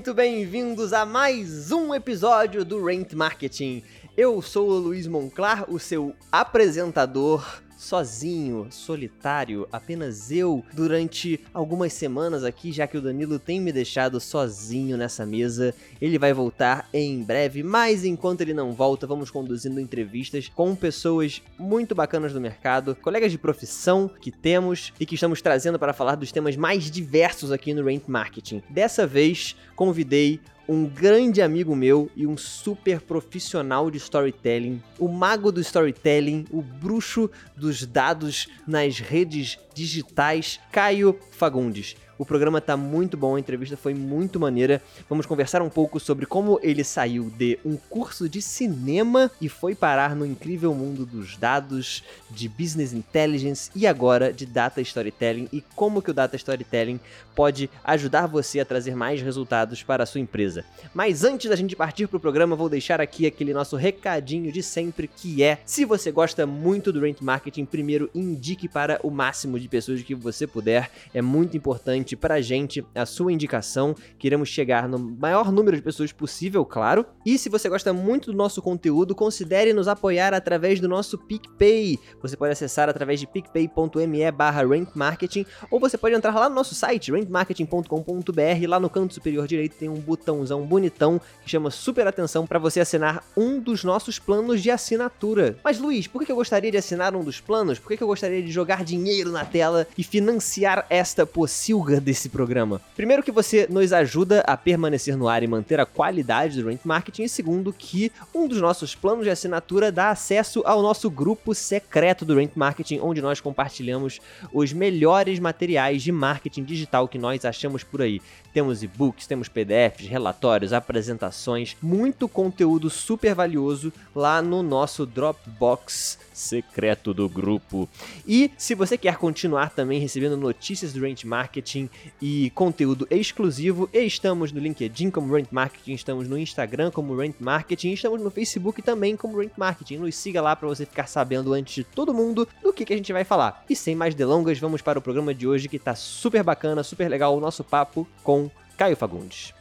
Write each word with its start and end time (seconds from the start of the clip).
muito 0.00 0.14
bem-vindos 0.14 0.94
a 0.94 1.04
mais 1.04 1.70
um 1.70 1.94
episódio 1.94 2.64
do 2.64 2.82
Rent 2.82 3.12
Marketing. 3.12 3.82
Eu 4.16 4.40
sou 4.40 4.70
o 4.70 4.78
Luiz 4.78 5.06
Monclar, 5.06 5.70
o 5.70 5.78
seu 5.78 6.14
apresentador 6.32 7.60
sozinho, 7.80 8.66
solitário, 8.70 9.66
apenas 9.72 10.30
eu, 10.30 10.62
durante 10.74 11.40
algumas 11.52 11.94
semanas 11.94 12.44
aqui, 12.44 12.70
já 12.70 12.86
que 12.86 12.98
o 12.98 13.00
Danilo 13.00 13.38
tem 13.38 13.58
me 13.58 13.72
deixado 13.72 14.20
sozinho 14.20 14.98
nessa 14.98 15.24
mesa. 15.24 15.74
Ele 15.98 16.18
vai 16.18 16.34
voltar 16.34 16.86
em 16.92 17.22
breve, 17.22 17.62
mas 17.62 18.04
enquanto 18.04 18.42
ele 18.42 18.52
não 18.52 18.74
volta, 18.74 19.06
vamos 19.06 19.30
conduzindo 19.30 19.80
entrevistas 19.80 20.46
com 20.46 20.76
pessoas 20.76 21.42
muito 21.58 21.94
bacanas 21.94 22.34
do 22.34 22.40
mercado, 22.40 22.94
colegas 22.96 23.32
de 23.32 23.38
profissão 23.38 24.10
que 24.20 24.30
temos 24.30 24.92
e 25.00 25.06
que 25.06 25.14
estamos 25.14 25.40
trazendo 25.40 25.78
para 25.78 25.94
falar 25.94 26.16
dos 26.16 26.30
temas 26.30 26.56
mais 26.56 26.90
diversos 26.90 27.50
aqui 27.50 27.72
no 27.72 27.82
Rent 27.82 28.02
Marketing. 28.06 28.62
Dessa 28.68 29.06
vez, 29.06 29.56
convidei 29.74 30.38
um 30.70 30.86
grande 30.86 31.42
amigo 31.42 31.74
meu 31.74 32.08
e 32.14 32.28
um 32.28 32.36
super 32.36 33.00
profissional 33.00 33.90
de 33.90 33.98
storytelling, 33.98 34.80
o 35.00 35.08
mago 35.08 35.50
do 35.50 35.60
storytelling, 35.60 36.44
o 36.48 36.62
bruxo 36.62 37.28
dos 37.56 37.84
dados 37.84 38.46
nas 38.68 39.00
redes 39.00 39.58
digitais, 39.74 40.60
Caio 40.70 41.18
Fagundes. 41.32 41.96
O 42.20 42.24
programa 42.26 42.60
tá 42.60 42.76
muito 42.76 43.16
bom, 43.16 43.36
a 43.36 43.40
entrevista 43.40 43.78
foi 43.78 43.94
muito 43.94 44.38
maneira. 44.38 44.82
Vamos 45.08 45.24
conversar 45.24 45.62
um 45.62 45.70
pouco 45.70 45.98
sobre 45.98 46.26
como 46.26 46.60
ele 46.62 46.84
saiu 46.84 47.30
de 47.30 47.58
um 47.64 47.78
curso 47.78 48.28
de 48.28 48.42
cinema 48.42 49.30
e 49.40 49.48
foi 49.48 49.74
parar 49.74 50.14
no 50.14 50.26
incrível 50.26 50.74
mundo 50.74 51.06
dos 51.06 51.38
dados, 51.38 52.04
de 52.30 52.46
business 52.46 52.92
intelligence 52.92 53.70
e 53.74 53.86
agora 53.86 54.34
de 54.34 54.44
data 54.44 54.82
storytelling 54.82 55.48
e 55.50 55.64
como 55.74 56.02
que 56.02 56.10
o 56.10 56.14
data 56.14 56.36
storytelling 56.36 57.00
pode 57.34 57.70
ajudar 57.82 58.26
você 58.26 58.60
a 58.60 58.66
trazer 58.66 58.94
mais 58.94 59.22
resultados 59.22 59.82
para 59.82 60.02
a 60.02 60.06
sua 60.06 60.20
empresa. 60.20 60.62
Mas 60.92 61.24
antes 61.24 61.48
da 61.48 61.56
gente 61.56 61.74
partir 61.74 62.06
para 62.06 62.18
o 62.18 62.20
programa, 62.20 62.54
vou 62.54 62.68
deixar 62.68 63.00
aqui 63.00 63.26
aquele 63.26 63.54
nosso 63.54 63.76
recadinho 63.76 64.52
de 64.52 64.62
sempre 64.62 65.08
que 65.08 65.42
é: 65.42 65.58
se 65.64 65.86
você 65.86 66.12
gosta 66.12 66.46
muito 66.46 66.92
do 66.92 67.00
Rent 67.00 67.22
Marketing, 67.22 67.64
primeiro 67.64 68.10
indique 68.14 68.68
para 68.68 69.00
o 69.02 69.10
máximo 69.10 69.58
de 69.58 69.68
pessoas 69.68 70.02
que 70.02 70.14
você 70.14 70.46
puder. 70.46 70.90
É 71.14 71.22
muito 71.22 71.56
importante 71.56 72.09
importante 72.10 72.16
pra 72.16 72.40
gente 72.40 72.84
a 72.94 73.06
sua 73.06 73.32
indicação. 73.32 73.94
Queremos 74.18 74.48
chegar 74.48 74.88
no 74.88 74.98
maior 74.98 75.52
número 75.52 75.76
de 75.76 75.82
pessoas 75.82 76.12
possível, 76.12 76.64
claro. 76.64 77.04
E 77.24 77.38
se 77.38 77.48
você 77.48 77.68
gosta 77.68 77.92
muito 77.92 78.30
do 78.30 78.36
nosso 78.36 78.62
conteúdo, 78.62 79.14
considere 79.14 79.72
nos 79.72 79.88
apoiar 79.88 80.34
através 80.34 80.80
do 80.80 80.88
nosso 80.88 81.18
PicPay. 81.18 81.98
Você 82.22 82.36
pode 82.36 82.52
acessar 82.52 82.88
através 82.88 83.20
de 83.20 83.26
picpay.me 83.26 84.30
barra 84.30 84.62
rankmarketing 84.62 85.46
ou 85.70 85.80
você 85.80 85.96
pode 85.96 86.14
entrar 86.14 86.34
lá 86.34 86.48
no 86.48 86.54
nosso 86.54 86.74
site, 86.74 87.12
rankmarketing.com.br. 87.12 88.68
Lá 88.68 88.80
no 88.80 88.90
canto 88.90 89.14
superior 89.14 89.46
direito 89.46 89.76
tem 89.76 89.88
um 89.88 90.00
botãozão 90.00 90.64
bonitão 90.66 91.20
que 91.42 91.50
chama 91.50 91.70
super 91.70 92.06
atenção 92.06 92.46
para 92.46 92.58
você 92.58 92.80
assinar 92.80 93.24
um 93.36 93.58
dos 93.58 93.84
nossos 93.84 94.18
planos 94.18 94.62
de 94.62 94.70
assinatura. 94.70 95.56
Mas 95.62 95.78
Luiz, 95.78 96.06
por 96.06 96.24
que 96.24 96.32
eu 96.32 96.36
gostaria 96.36 96.70
de 96.70 96.76
assinar 96.76 97.14
um 97.14 97.24
dos 97.24 97.40
planos? 97.40 97.78
Por 97.78 97.96
que 97.96 98.02
eu 98.02 98.06
gostaria 98.06 98.42
de 98.42 98.50
jogar 98.50 98.84
dinheiro 98.84 99.30
na 99.30 99.44
tela 99.44 99.86
e 99.96 100.04
financiar 100.04 100.86
esta 100.88 101.26
pocilga 101.26 101.99
desse 102.00 102.28
programa. 102.28 102.80
Primeiro 102.96 103.22
que 103.22 103.30
você 103.30 103.66
nos 103.70 103.92
ajuda 103.92 104.40
a 104.46 104.56
permanecer 104.56 105.16
no 105.16 105.28
ar 105.28 105.42
e 105.42 105.46
manter 105.46 105.78
a 105.78 105.86
qualidade 105.86 106.60
do 106.60 106.68
Rent 106.68 106.80
Marketing, 106.84 107.24
e 107.24 107.28
segundo 107.28 107.72
que 107.72 108.10
um 108.34 108.48
dos 108.48 108.60
nossos 108.60 108.94
planos 108.94 109.24
de 109.24 109.30
assinatura 109.30 109.92
dá 109.92 110.10
acesso 110.10 110.62
ao 110.64 110.82
nosso 110.82 111.10
grupo 111.10 111.54
secreto 111.54 112.24
do 112.24 112.34
Rent 112.36 112.52
Marketing, 112.54 113.00
onde 113.00 113.20
nós 113.20 113.40
compartilhamos 113.40 114.20
os 114.52 114.72
melhores 114.72 115.38
materiais 115.38 116.02
de 116.02 116.12
marketing 116.12 116.64
digital 116.64 117.06
que 117.06 117.18
nós 117.18 117.44
achamos 117.44 117.84
por 117.84 118.02
aí. 118.02 118.20
Temos 118.52 118.82
e-books, 118.82 119.26
temos 119.26 119.48
PDFs, 119.48 120.08
relatórios, 120.08 120.72
apresentações, 120.72 121.76
muito 121.80 122.28
conteúdo 122.28 122.90
super 122.90 123.34
valioso 123.34 123.92
lá 124.14 124.42
no 124.42 124.62
nosso 124.62 125.06
Dropbox 125.06 126.18
secreto 126.32 127.14
do 127.14 127.28
grupo. 127.28 127.88
E 128.26 128.50
se 128.56 128.74
você 128.74 128.96
quer 128.98 129.16
continuar 129.16 129.70
também 129.70 130.00
recebendo 130.00 130.36
notícias 130.36 130.92
do 130.92 131.00
Rent 131.00 131.24
Marketing 131.24 131.79
e 132.20 132.50
conteúdo 132.50 133.06
exclusivo, 133.10 133.88
estamos 133.92 134.50
no 134.52 134.60
LinkedIn 134.60 135.10
como 135.10 135.32
Rent 135.32 135.48
Marketing, 135.50 135.92
estamos 135.92 136.28
no 136.28 136.36
Instagram 136.36 136.90
como 136.90 137.16
Rent 137.16 137.36
Marketing, 137.38 137.92
estamos 137.92 138.20
no 138.20 138.30
Facebook 138.30 138.82
também 138.82 139.16
como 139.16 139.38
Rent 139.38 139.52
Marketing. 139.56 139.98
Nos 139.98 140.16
siga 140.16 140.42
lá 140.42 140.56
para 140.56 140.68
você 140.68 140.84
ficar 140.84 141.06
sabendo 141.06 141.52
antes 141.52 141.74
de 141.74 141.84
todo 141.84 142.12
mundo 142.12 142.48
do 142.62 142.72
que, 142.72 142.84
que 142.84 142.92
a 142.92 142.96
gente 142.96 143.12
vai 143.12 143.24
falar. 143.24 143.64
E 143.68 143.76
sem 143.76 143.94
mais 143.94 144.14
delongas, 144.14 144.58
vamos 144.58 144.82
para 144.82 144.98
o 144.98 145.02
programa 145.02 145.34
de 145.34 145.46
hoje 145.46 145.68
que 145.68 145.78
tá 145.78 145.94
super 145.94 146.42
bacana, 146.42 146.82
super 146.82 147.08
legal 147.08 147.36
o 147.36 147.40
nosso 147.40 147.62
papo 147.62 148.06
com 148.22 148.50
Caio 148.76 148.96
Fagundes. 148.96 149.54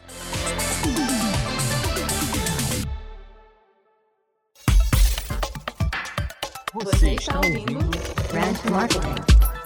Você 6.74 7.14
está 7.16 7.36
ouvindo 7.38 7.80
Brand 8.32 8.58
Marketing. 8.72 9.59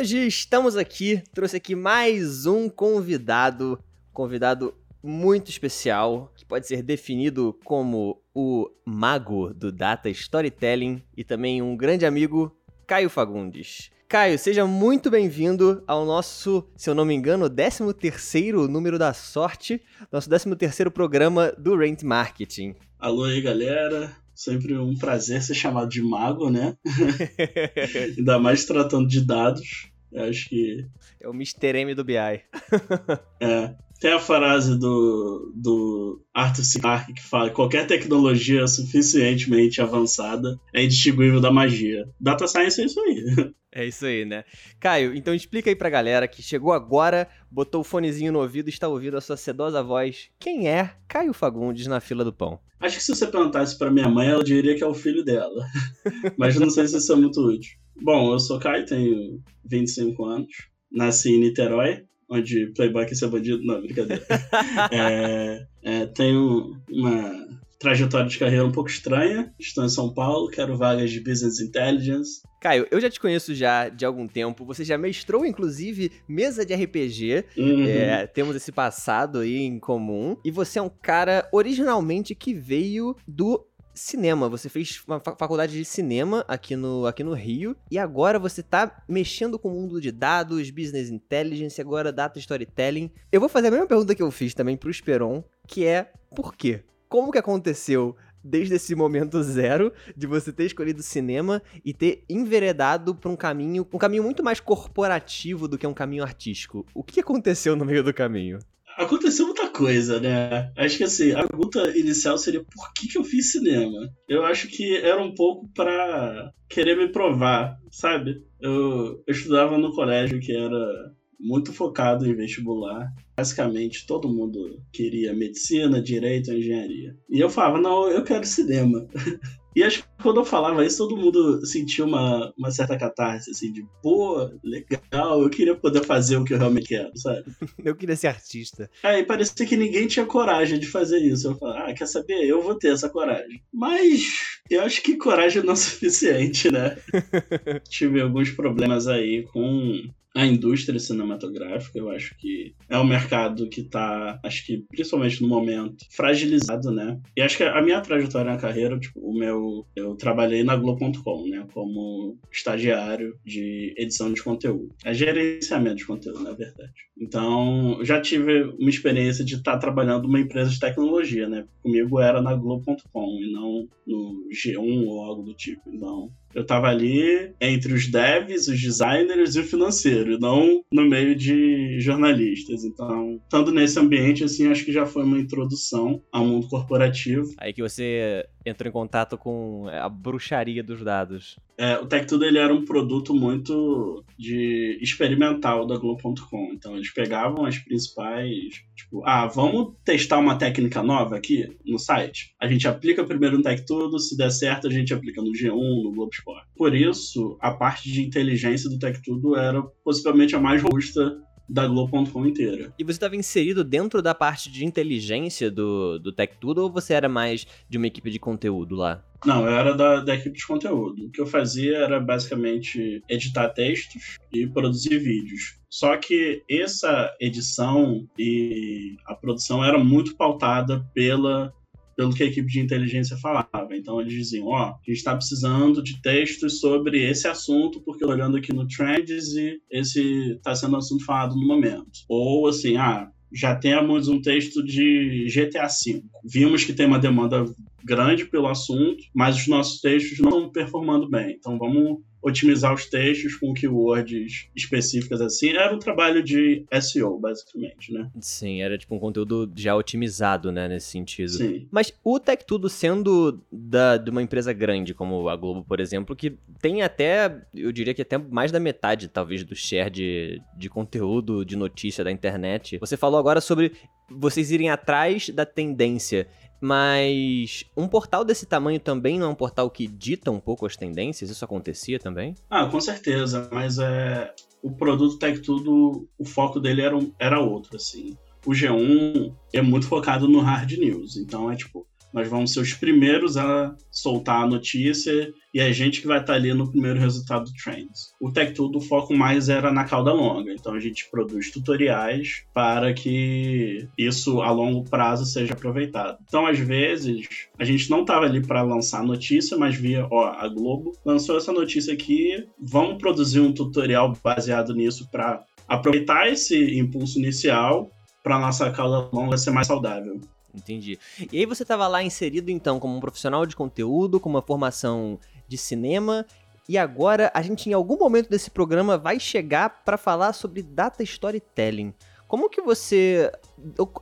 Hoje 0.00 0.26
estamos 0.26 0.78
aqui, 0.78 1.22
trouxe 1.34 1.58
aqui 1.58 1.74
mais 1.74 2.46
um 2.46 2.70
convidado, 2.70 3.78
convidado 4.14 4.72
muito 5.02 5.50
especial, 5.50 6.32
que 6.34 6.42
pode 6.42 6.66
ser 6.66 6.82
definido 6.82 7.54
como 7.66 8.18
o 8.34 8.70
mago 8.82 9.52
do 9.52 9.70
data 9.70 10.08
storytelling 10.08 11.02
e 11.14 11.22
também 11.22 11.60
um 11.60 11.76
grande 11.76 12.06
amigo, 12.06 12.50
Caio 12.86 13.10
Fagundes. 13.10 13.90
Caio, 14.08 14.38
seja 14.38 14.64
muito 14.66 15.10
bem-vindo 15.10 15.84
ao 15.86 16.06
nosso, 16.06 16.66
se 16.78 16.88
eu 16.88 16.94
não 16.94 17.04
me 17.04 17.12
engano, 17.12 17.50
13 17.50 18.52
número 18.70 18.98
da 18.98 19.12
sorte, 19.12 19.82
nosso 20.10 20.30
13 20.30 20.88
programa 20.88 21.52
do 21.58 21.76
Rent 21.76 22.02
Marketing. 22.04 22.74
Alô 22.98 23.24
aí, 23.24 23.42
galera. 23.42 24.16
Sempre 24.34 24.74
um 24.78 24.96
prazer 24.96 25.42
ser 25.42 25.52
chamado 25.52 25.90
de 25.90 26.00
mago, 26.00 26.48
né? 26.48 26.74
Ainda 28.16 28.38
mais 28.38 28.64
tratando 28.64 29.06
de 29.06 29.20
dados. 29.20 29.89
Eu 30.12 30.24
acho 30.24 30.48
que. 30.48 30.86
É 31.20 31.28
o 31.28 31.32
Mr. 31.32 31.78
M 31.78 31.94
do 31.94 32.04
BI. 32.04 32.16
é. 33.40 33.74
Tem 34.00 34.14
a 34.14 34.18
frase 34.18 34.78
do, 34.78 35.52
do 35.54 36.24
Arthur 36.32 36.64
C. 36.64 36.80
Clarke 36.80 37.12
que 37.12 37.22
fala 37.22 37.50
qualquer 37.50 37.86
tecnologia 37.86 38.66
suficientemente 38.66 39.82
avançada 39.82 40.58
é 40.72 40.82
indistinguível 40.82 41.38
da 41.38 41.52
magia. 41.52 42.08
Data 42.18 42.48
Science 42.48 42.80
é 42.80 42.86
isso 42.86 42.98
aí. 42.98 43.54
É 43.72 43.86
isso 43.86 44.04
aí, 44.04 44.24
né? 44.24 44.42
Caio, 44.80 45.14
então 45.14 45.32
explica 45.32 45.70
aí 45.70 45.76
pra 45.76 45.88
galera 45.88 46.26
que 46.26 46.42
chegou 46.42 46.72
agora, 46.72 47.28
botou 47.48 47.82
o 47.82 47.84
fonezinho 47.84 48.32
no 48.32 48.40
ouvido 48.40 48.66
e 48.66 48.70
está 48.70 48.88
ouvindo 48.88 49.16
a 49.16 49.20
sua 49.20 49.36
sedosa 49.36 49.80
voz. 49.80 50.28
Quem 50.40 50.68
é 50.68 50.96
Caio 51.06 51.32
Fagundes 51.32 51.86
na 51.86 52.00
fila 52.00 52.24
do 52.24 52.32
pão? 52.32 52.58
Acho 52.80 52.96
que 52.96 53.04
se 53.04 53.14
você 53.14 53.28
perguntasse 53.28 53.78
para 53.78 53.88
minha 53.88 54.08
mãe, 54.08 54.28
ela 54.28 54.42
diria 54.42 54.74
que 54.74 54.82
é 54.82 54.86
o 54.86 54.92
filho 54.92 55.24
dela. 55.24 55.64
Mas 56.36 56.56
não 56.56 56.68
sei 56.68 56.88
se 56.88 56.96
isso 56.96 57.12
é 57.12 57.16
muito 57.16 57.40
útil. 57.40 57.78
Bom, 58.02 58.32
eu 58.32 58.38
sou 58.38 58.58
Caio, 58.58 58.86
tenho 58.86 59.40
25 59.64 60.24
anos. 60.24 60.52
Nasci 60.90 61.30
em 61.30 61.40
Niterói, 61.40 62.04
onde 62.28 62.72
Playboy 62.74 63.06
quer 63.06 63.14
ser 63.14 63.28
bandido. 63.28 63.64
Não, 63.64 63.80
brincadeira. 63.80 64.24
é, 64.92 65.66
é, 65.82 66.06
tenho 66.06 66.76
uma 66.90 67.48
trajetória 67.80 68.28
de 68.28 68.38
carreira 68.38 68.64
um 68.64 68.72
pouco 68.72 68.90
estranha. 68.90 69.52
Estou 69.58 69.84
em 69.84 69.88
São 69.88 70.12
Paulo, 70.12 70.50
quero 70.50 70.76
vagas 70.76 71.10
de 71.10 71.18
Business 71.18 71.60
Intelligence. 71.60 72.42
Caio, 72.60 72.86
eu 72.90 73.00
já 73.00 73.08
te 73.08 73.18
conheço 73.18 73.54
já 73.54 73.88
de 73.88 74.04
algum 74.04 74.28
tempo. 74.28 74.66
Você 74.66 74.84
já 74.84 74.98
mestrou, 74.98 75.46
inclusive, 75.46 76.12
mesa 76.28 76.64
de 76.64 76.74
RPG. 76.74 77.46
Uhum. 77.56 77.86
É, 77.86 78.26
temos 78.26 78.54
esse 78.54 78.70
passado 78.70 79.38
aí 79.38 79.56
em 79.56 79.78
comum. 79.78 80.36
E 80.44 80.50
você 80.50 80.78
é 80.78 80.82
um 80.82 80.90
cara 80.90 81.48
originalmente 81.52 82.34
que 82.34 82.52
veio 82.52 83.16
do 83.26 83.66
cinema. 84.00 84.48
Você 84.48 84.68
fez 84.68 85.02
uma 85.06 85.20
faculdade 85.20 85.76
de 85.76 85.84
cinema 85.84 86.44
aqui 86.48 86.76
no, 86.76 87.06
aqui 87.06 87.22
no 87.22 87.34
Rio. 87.34 87.76
E 87.90 87.98
agora 87.98 88.38
você 88.38 88.62
tá 88.62 89.02
mexendo 89.08 89.58
com 89.58 89.68
o 89.68 89.72
mundo 89.72 90.00
de 90.00 90.10
dados, 90.10 90.70
business 90.70 91.10
intelligence, 91.10 91.80
agora 91.80 92.12
data 92.12 92.38
storytelling. 92.38 93.10
Eu 93.30 93.40
vou 93.40 93.48
fazer 93.48 93.68
a 93.68 93.70
mesma 93.70 93.86
pergunta 93.86 94.14
que 94.14 94.22
eu 94.22 94.30
fiz 94.30 94.54
também 94.54 94.76
pro 94.76 94.90
Esperon, 94.90 95.42
que 95.66 95.84
é 95.84 96.12
por 96.34 96.54
quê? 96.54 96.84
Como 97.08 97.32
que 97.32 97.38
aconteceu 97.38 98.16
desde 98.42 98.74
esse 98.74 98.94
momento 98.94 99.42
zero 99.42 99.92
de 100.16 100.26
você 100.26 100.52
ter 100.52 100.64
escolhido 100.64 101.02
cinema 101.02 101.62
e 101.84 101.92
ter 101.92 102.24
enveredado 102.28 103.14
para 103.14 103.30
um 103.30 103.36
caminho, 103.36 103.86
um 103.92 103.98
caminho 103.98 104.22
muito 104.22 104.42
mais 104.42 104.60
corporativo 104.60 105.68
do 105.68 105.76
que 105.76 105.86
um 105.86 105.94
caminho 105.94 106.22
artístico. 106.22 106.86
O 106.94 107.02
que 107.02 107.20
aconteceu 107.20 107.76
no 107.76 107.84
meio 107.84 108.02
do 108.02 108.14
caminho? 108.14 108.58
Aconteceu 109.00 109.46
muita 109.46 109.66
coisa, 109.68 110.20
né? 110.20 110.70
Acho 110.76 110.98
que 110.98 111.04
assim, 111.04 111.32
a 111.32 111.46
pergunta 111.46 111.96
inicial 111.96 112.36
seria 112.36 112.62
por 112.62 112.92
que, 112.92 113.08
que 113.08 113.16
eu 113.16 113.24
fiz 113.24 113.50
cinema? 113.50 113.96
Eu 114.28 114.44
acho 114.44 114.68
que 114.68 114.94
era 114.98 115.22
um 115.22 115.34
pouco 115.34 115.66
para 115.74 116.52
querer 116.68 116.98
me 116.98 117.08
provar, 117.08 117.78
sabe? 117.90 118.44
Eu, 118.60 119.22
eu 119.26 119.32
estudava 119.32 119.78
no 119.78 119.94
colégio 119.94 120.38
que 120.38 120.54
era 120.54 121.14
muito 121.40 121.72
focado 121.72 122.26
em 122.26 122.34
vestibular. 122.34 123.10
Basicamente, 123.34 124.06
todo 124.06 124.28
mundo 124.28 124.82
queria 124.92 125.32
medicina, 125.32 126.02
direito, 126.02 126.52
engenharia. 126.52 127.16
E 127.30 127.40
eu 127.40 127.48
falava, 127.48 127.80
não, 127.80 128.06
eu 128.06 128.22
quero 128.22 128.44
cinema. 128.44 129.08
E 129.74 129.82
acho 129.82 130.02
que 130.02 130.08
quando 130.22 130.40
eu 130.40 130.44
falava 130.44 130.84
isso, 130.84 130.98
todo 130.98 131.16
mundo 131.16 131.64
sentia 131.64 132.04
uma, 132.04 132.52
uma 132.58 132.70
certa 132.70 132.98
catarse, 132.98 133.50
assim, 133.50 133.72
de 133.72 133.86
pô, 134.02 134.50
legal, 134.62 135.42
eu 135.42 135.50
queria 135.50 135.74
poder 135.74 136.04
fazer 136.04 136.36
o 136.36 136.44
que 136.44 136.52
eu 136.52 136.58
realmente 136.58 136.88
quero, 136.88 137.10
sabe? 137.16 137.44
Eu 137.84 137.94
queria 137.94 138.16
ser 138.16 138.26
artista. 138.26 138.90
Aí 139.02 139.24
parecia 139.24 139.66
que 139.66 139.76
ninguém 139.76 140.06
tinha 140.06 140.26
coragem 140.26 140.78
de 140.78 140.86
fazer 140.86 141.18
isso. 141.18 141.48
Eu 141.48 141.56
falei, 141.56 141.82
ah, 141.82 141.94
quer 141.94 142.06
saber? 142.06 142.46
Eu 142.46 142.62
vou 142.62 142.74
ter 142.74 142.92
essa 142.92 143.08
coragem. 143.08 143.62
Mas 143.72 144.22
eu 144.70 144.82
acho 144.82 145.02
que 145.02 145.16
coragem 145.16 145.62
não 145.62 145.72
é 145.72 145.76
suficiente, 145.76 146.70
né? 146.70 146.96
Tive 147.88 148.20
alguns 148.20 148.50
problemas 148.50 149.08
aí 149.08 149.44
com 149.52 150.10
a 150.34 150.46
indústria 150.46 150.98
cinematográfica, 150.98 151.98
eu 151.98 152.10
acho 152.10 152.36
que 152.36 152.74
é 152.88 152.98
um 152.98 153.04
mercado 153.04 153.68
que 153.68 153.80
está, 153.80 154.38
acho 154.44 154.64
que 154.64 154.84
principalmente 154.88 155.42
no 155.42 155.48
momento, 155.48 156.04
fragilizado, 156.10 156.90
né? 156.90 157.20
E 157.36 157.42
acho 157.42 157.56
que 157.56 157.64
a 157.64 157.82
minha 157.82 158.00
trajetória 158.00 158.52
na 158.52 158.58
carreira, 158.58 158.98
tipo, 158.98 159.20
o 159.20 159.36
meu, 159.36 159.86
eu 159.96 160.14
trabalhei 160.14 160.62
na 160.62 160.76
Globo.com, 160.76 161.48
né, 161.48 161.66
como 161.72 162.38
estagiário 162.50 163.36
de 163.44 163.94
edição 163.96 164.32
de 164.32 164.42
conteúdo, 164.42 164.94
é 165.04 165.12
gerenciamento 165.12 165.96
de 165.96 166.06
conteúdo, 166.06 166.42
na 166.42 166.52
verdade. 166.52 166.92
Então, 167.20 167.98
já 168.02 168.20
tive 168.20 168.62
uma 168.78 168.88
experiência 168.88 169.44
de 169.44 169.56
estar 169.56 169.72
tá 169.72 169.78
trabalhando 169.78 170.22
numa 170.22 170.40
empresa 170.40 170.70
de 170.70 170.80
tecnologia, 170.80 171.48
né? 171.48 171.66
Comigo 171.82 172.18
era 172.18 172.40
na 172.40 172.54
Globo.com 172.54 173.38
e 173.40 173.52
não 173.52 173.88
no 174.06 174.48
G1 174.50 175.06
ou 175.06 175.24
algo 175.24 175.42
do 175.42 175.54
tipo. 175.54 175.82
Então, 175.92 176.30
eu 176.54 176.64
tava 176.64 176.88
ali 176.88 177.52
entre 177.60 177.92
os 177.92 178.10
devs, 178.10 178.68
os 178.68 178.80
designers 178.80 179.54
e 179.54 179.60
o 179.60 179.64
financeiro, 179.64 180.38
não 180.38 180.82
no 180.92 181.08
meio 181.08 181.34
de 181.34 182.00
jornalistas. 182.00 182.84
Então, 182.84 183.40
estando 183.42 183.72
nesse 183.72 183.98
ambiente, 183.98 184.44
assim, 184.44 184.68
acho 184.68 184.84
que 184.84 184.92
já 184.92 185.06
foi 185.06 185.22
uma 185.22 185.38
introdução 185.38 186.22
ao 186.32 186.44
mundo 186.44 186.68
corporativo. 186.68 187.44
Aí 187.58 187.72
que 187.72 187.82
você 187.82 188.44
entrou 188.64 188.88
em 188.88 188.92
contato 188.92 189.38
com 189.38 189.86
a 189.88 190.08
bruxaria 190.08 190.82
dos 190.82 191.02
dados. 191.02 191.56
É, 191.78 191.96
o 191.98 192.06
TechTudo 192.06 192.44
ele 192.44 192.58
era 192.58 192.74
um 192.74 192.84
produto 192.84 193.32
muito 193.32 194.22
de 194.38 194.98
experimental 195.00 195.86
da 195.86 195.96
Globo.com. 195.96 196.72
Então 196.74 196.94
eles 196.94 197.10
pegavam 197.10 197.64
as 197.64 197.78
principais, 197.78 198.82
tipo, 198.94 199.22
ah, 199.24 199.46
vamos 199.46 199.94
testar 200.04 200.38
uma 200.38 200.56
técnica 200.56 201.02
nova 201.02 201.36
aqui 201.36 201.74
no 201.86 201.98
site. 201.98 202.54
A 202.60 202.68
gente 202.68 202.86
aplica 202.86 203.24
primeiro 203.24 203.56
no 203.56 203.62
TechTudo, 203.62 204.18
se 204.18 204.36
der 204.36 204.50
certo 204.50 204.88
a 204.88 204.90
gente 204.90 205.14
aplica 205.14 205.40
no 205.40 205.52
G1, 205.52 206.02
no 206.02 206.12
Globo 206.12 206.30
Esporte. 206.32 206.68
Por 206.76 206.94
isso, 206.94 207.56
a 207.60 207.70
parte 207.70 208.12
de 208.12 208.22
inteligência 208.22 208.90
do 208.90 208.98
TechTudo 208.98 209.56
era 209.56 209.82
possivelmente 210.04 210.54
a 210.54 210.60
mais 210.60 210.82
robusta 210.82 211.40
da 211.70 211.86
Globo.com 211.86 212.46
inteira. 212.46 212.92
E 212.98 213.04
você 213.04 213.12
estava 213.12 213.36
inserido 213.36 213.84
dentro 213.84 214.20
da 214.20 214.34
parte 214.34 214.70
de 214.70 214.84
inteligência 214.84 215.70
do, 215.70 216.18
do 216.18 216.32
Tech 216.32 216.54
Tudo 216.60 216.82
ou 216.82 216.90
você 216.90 217.14
era 217.14 217.28
mais 217.28 217.66
de 217.88 217.96
uma 217.96 218.06
equipe 218.06 218.30
de 218.30 218.38
conteúdo 218.38 218.96
lá? 218.96 219.24
Não, 219.44 219.64
eu 219.66 219.72
era 219.72 219.94
da, 219.94 220.20
da 220.20 220.34
equipe 220.34 220.58
de 220.58 220.66
conteúdo. 220.66 221.26
O 221.26 221.30
que 221.30 221.40
eu 221.40 221.46
fazia 221.46 221.98
era 221.98 222.20
basicamente 222.20 223.22
editar 223.28 223.70
textos 223.70 224.36
e 224.52 224.66
produzir 224.66 225.18
vídeos. 225.18 225.78
Só 225.88 226.16
que 226.16 226.62
essa 226.70 227.34
edição 227.40 228.26
e 228.38 229.16
a 229.26 229.34
produção 229.34 229.82
era 229.82 229.98
muito 229.98 230.36
pautada 230.36 231.04
pela 231.14 231.72
pelo 232.16 232.34
que 232.34 232.42
a 232.42 232.46
equipe 232.46 232.68
de 232.68 232.80
inteligência 232.80 233.36
falava. 233.36 233.88
Então 233.92 234.20
eles 234.20 234.32
diziam, 234.32 234.66
ó, 234.66 234.70
oh, 234.70 234.94
a 234.94 234.98
gente 235.06 235.16
está 235.16 235.34
precisando 235.34 236.02
de 236.02 236.20
textos 236.20 236.80
sobre 236.80 237.24
esse 237.28 237.48
assunto, 237.48 238.00
porque 238.02 238.24
olhando 238.24 238.56
aqui 238.56 238.72
no 238.72 238.86
Trends 238.86 239.54
e 239.54 239.78
esse 239.90 240.52
está 240.52 240.74
sendo 240.74 240.94
um 240.94 240.98
assunto 240.98 241.24
falado 241.24 241.54
no 241.54 241.66
momento. 241.66 242.10
Ou 242.28 242.68
assim, 242.68 242.96
ah, 242.96 243.28
já 243.52 243.74
temos 243.74 244.28
um 244.28 244.40
texto 244.40 244.82
de 244.84 245.46
GTA 245.52 245.86
V. 245.86 246.22
Vimos 246.44 246.84
que 246.84 246.92
tem 246.92 247.06
uma 247.06 247.18
demanda 247.18 247.64
grande 248.04 248.44
pelo 248.44 248.68
assunto, 248.68 249.22
mas 249.34 249.56
os 249.56 249.66
nossos 249.68 250.00
textos 250.00 250.38
não 250.38 250.50
estão 250.50 250.70
performando 250.70 251.28
bem. 251.28 251.56
Então 251.58 251.78
vamos 251.78 252.20
otimizar 252.42 252.94
os 252.94 253.06
textos 253.06 253.54
com 253.56 253.74
keywords 253.74 254.68
específicas 254.74 255.40
assim. 255.40 255.70
Era 255.70 255.94
um 255.94 255.98
trabalho 255.98 256.42
de 256.42 256.84
SEO, 257.00 257.38
basicamente, 257.38 258.12
né? 258.12 258.30
Sim, 258.40 258.80
era 258.80 258.96
tipo 258.96 259.14
um 259.14 259.18
conteúdo 259.18 259.70
já 259.76 259.94
otimizado, 259.94 260.72
né, 260.72 260.88
nesse 260.88 261.08
sentido. 261.08 261.50
Sim. 261.50 261.86
Mas 261.90 262.12
o 262.24 262.40
Tech 262.40 262.64
Tudo 262.64 262.88
sendo 262.88 263.62
da, 263.70 264.16
de 264.16 264.30
uma 264.30 264.42
empresa 264.42 264.72
grande, 264.72 265.12
como 265.12 265.48
a 265.48 265.56
Globo, 265.56 265.84
por 265.84 266.00
exemplo, 266.00 266.34
que 266.34 266.56
tem 266.80 267.02
até, 267.02 267.62
eu 267.74 267.92
diria 267.92 268.14
que 268.14 268.22
até 268.22 268.38
mais 268.38 268.72
da 268.72 268.80
metade, 268.80 269.28
talvez, 269.28 269.62
do 269.62 269.74
share 269.74 270.10
de, 270.10 270.62
de 270.76 270.88
conteúdo, 270.88 271.64
de 271.64 271.76
notícia 271.76 272.24
da 272.24 272.30
internet. 272.30 272.98
Você 272.98 273.16
falou 273.16 273.38
agora 273.38 273.60
sobre 273.60 273.92
vocês 274.30 274.70
irem 274.70 274.90
atrás 274.90 275.48
da 275.50 275.66
tendência. 275.66 276.46
Mas 276.80 277.84
um 277.96 278.08
portal 278.08 278.44
desse 278.44 278.64
tamanho 278.64 278.98
também 278.98 279.38
não 279.38 279.48
é 279.48 279.50
um 279.50 279.54
portal 279.54 279.90
que 279.90 280.06
dita 280.06 280.50
um 280.50 280.60
pouco 280.60 280.86
as 280.86 280.96
tendências? 280.96 281.50
Isso 281.50 281.64
acontecia 281.64 282.18
também? 282.18 282.54
Ah, 282.70 282.86
com 282.86 283.00
certeza, 283.00 283.68
mas 283.70 283.98
é 283.98 284.52
o 284.82 284.90
produto 284.90 285.38
Tech 285.38 285.60
Tudo, 285.60 286.26
o 286.38 286.44
foco 286.44 286.80
dele 286.80 287.02
era, 287.02 287.18
era 287.38 287.60
outro, 287.60 287.96
assim. 287.96 288.36
O 288.66 288.70
G1 288.70 289.54
é 289.72 289.82
muito 289.82 290.06
focado 290.06 290.48
no 290.48 290.60
hard 290.60 290.90
news, 290.92 291.36
então 291.36 291.70
é 291.70 291.76
tipo, 291.76 292.06
nós 292.32 292.48
vamos 292.48 292.72
ser 292.72 292.80
os 292.80 292.94
primeiros 292.94 293.56
a 293.56 293.94
soltar 294.10 294.62
a 294.62 294.66
notícia 294.66 295.52
e 295.72 295.80
é 295.80 295.84
a 295.84 295.92
gente 295.92 296.20
que 296.20 296.26
vai 296.26 296.40
estar 296.40 296.54
ali 296.54 296.74
no 296.74 296.90
primeiro 296.90 297.18
resultado 297.18 297.64
do 297.64 297.72
Trends. 297.72 298.32
O 298.40 298.50
Tech 298.52 298.72
Tudo, 298.72 298.98
o 298.98 299.00
foco 299.00 299.34
mais 299.34 299.68
era 299.68 299.92
na 299.92 300.04
cauda 300.04 300.32
longa, 300.32 300.72
então 300.72 300.94
a 300.94 301.00
gente 301.00 301.28
produz 301.30 301.70
tutoriais 301.70 302.64
para 302.74 303.12
que 303.12 304.08
isso 304.18 304.60
a 304.62 304.70
longo 304.70 305.08
prazo 305.08 305.44
seja 305.44 305.72
aproveitado. 305.72 306.38
Então, 306.46 306.66
às 306.66 306.78
vezes, 306.78 307.46
a 307.78 307.84
gente 307.84 308.10
não 308.10 308.22
estava 308.22 308.46
ali 308.46 308.60
para 308.64 308.82
lançar 308.82 309.22
notícia, 309.22 309.76
mas 309.76 309.94
via, 309.94 310.26
ó, 310.30 310.46
a 310.46 310.68
Globo 310.68 311.12
lançou 311.24 311.56
essa 311.56 311.72
notícia 311.72 312.12
aqui, 312.12 312.66
vamos 312.80 313.18
produzir 313.18 313.60
um 313.60 313.72
tutorial 313.72 314.36
baseado 314.42 314.94
nisso 314.94 315.28
para 315.30 315.62
aproveitar 315.86 316.48
esse 316.48 316.98
impulso 316.98 317.38
inicial 317.38 318.10
para 318.42 318.58
nossa 318.58 318.90
cauda 318.90 319.28
longa 319.32 319.56
ser 319.56 319.70
mais 319.70 319.86
saudável. 319.86 320.40
Entendi. 320.74 321.18
E 321.52 321.58
aí 321.58 321.66
você 321.66 321.82
estava 321.82 322.06
lá 322.06 322.22
inserido 322.22 322.70
então 322.70 323.00
como 323.00 323.16
um 323.16 323.20
profissional 323.20 323.66
de 323.66 323.76
conteúdo, 323.76 324.38
com 324.38 324.48
uma 324.48 324.62
formação 324.62 325.38
de 325.66 325.76
cinema. 325.76 326.46
E 326.88 326.98
agora 326.98 327.50
a 327.54 327.62
gente 327.62 327.88
em 327.88 327.92
algum 327.92 328.18
momento 328.18 328.48
desse 328.48 328.70
programa 328.70 329.16
vai 329.16 329.38
chegar 329.38 330.02
para 330.04 330.16
falar 330.16 330.52
sobre 330.52 330.82
data 330.82 331.22
storytelling. 331.22 332.12
Como 332.48 332.68
que 332.68 332.80
você 332.80 333.50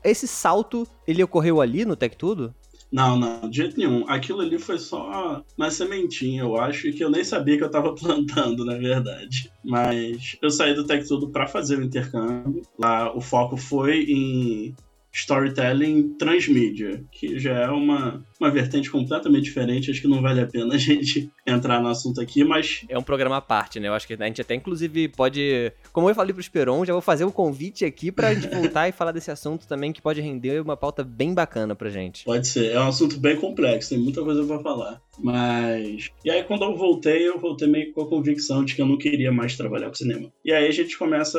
esse 0.04 0.28
salto 0.28 0.87
ele 1.06 1.22
ocorreu 1.22 1.61
ali 1.61 1.84
no 1.84 1.96
Tech 1.96 2.14
Tudo? 2.16 2.54
Não, 2.90 3.18
não, 3.18 3.49
de 3.49 3.58
jeito 3.58 3.78
nenhum. 3.78 4.08
Aquilo 4.08 4.40
ali 4.40 4.58
foi 4.58 4.78
só 4.78 5.42
uma 5.56 5.70
sementinha, 5.70 6.42
eu 6.42 6.56
acho, 6.56 6.90
que 6.92 7.04
eu 7.04 7.11
nem 7.11 7.22
sabia 7.22 7.56
que 7.58 7.64
eu 7.64 7.70
tava 7.70 7.92
plantando, 7.96 8.64
na 8.64 8.76
verdade. 8.76 9.50
Mas 9.62 10.37
eu 10.40 10.50
saí 10.50 10.75
do 10.75 10.87
Tech 10.87 11.06
Tudo 11.06 11.28
para 11.28 11.46
fazer 11.46 11.78
o 11.78 11.82
intercâmbio. 11.82 12.62
Lá 12.78 13.14
o 13.14 13.20
foco 13.20 13.56
foi 13.56 14.04
em 14.04 14.75
storytelling 15.18 16.14
transmídia, 16.16 17.04
que 17.10 17.38
já 17.38 17.58
é 17.58 17.68
uma, 17.68 18.25
uma 18.40 18.50
vertente 18.50 18.90
completamente 18.90 19.44
diferente. 19.44 19.90
Acho 19.90 20.00
que 20.00 20.08
não 20.08 20.22
vale 20.22 20.40
a 20.40 20.46
pena 20.46 20.75
a 20.75 20.78
gente 20.78 21.30
entrar 21.46 21.80
no 21.82 21.88
assunto 21.88 22.20
aqui, 22.20 22.44
mas. 22.44 22.84
É 22.88 22.96
um 22.96 23.02
programa 23.02 23.37
à 23.37 23.40
parte, 23.40 23.80
né? 23.80 23.88
Eu 23.88 23.94
acho 23.94 24.06
que 24.06 24.14
a 24.14 24.26
gente 24.26 24.40
até, 24.40 24.54
inclusive, 24.54 25.08
pode. 25.08 25.72
Como 25.92 26.08
eu 26.08 26.14
falei 26.14 26.32
pro 26.32 26.40
Esperon, 26.40 26.84
já 26.84 26.92
vou 26.92 27.02
fazer 27.02 27.25
o 27.25 27.28
um 27.28 27.32
convite 27.32 27.84
aqui 27.84 28.12
pra 28.12 28.32
gente 28.32 28.48
voltar 28.54 28.88
e 28.88 28.92
falar 28.92 29.12
desse 29.12 29.30
assunto 29.30 29.66
também, 29.66 29.92
que 29.92 30.00
pode 30.00 30.20
render 30.20 30.62
uma 30.62 30.76
pauta 30.76 31.02
bem 31.02 31.34
bacana 31.34 31.75
pra 31.75 31.90
gente. 31.90 32.25
Pode 32.25 32.46
ser. 32.46 32.72
É 32.72 32.80
um 32.80 32.88
assunto 32.88 33.18
bem 33.18 33.37
complexo, 33.37 33.90
tem 33.90 33.98
muita 33.98 34.22
coisa 34.22 34.44
pra 34.44 34.60
falar. 34.60 35.00
Mas. 35.18 36.10
E 36.25 36.30
aí, 36.30 36.44
quando 36.44 36.62
eu 36.62 36.76
voltei, 36.76 37.28
eu 37.28 37.38
voltei 37.40 37.66
meio 37.66 37.92
com 37.92 38.02
a 38.02 38.08
convicção 38.08 38.64
de 38.64 38.75
que 38.76 38.82
eu 38.82 38.87
não 38.87 38.96
queria 38.96 39.32
mais 39.32 39.56
trabalhar 39.56 39.88
com 39.88 39.94
cinema. 39.94 40.32
E 40.44 40.52
aí 40.52 40.68
a 40.68 40.72
gente 40.72 40.96
começa 40.96 41.38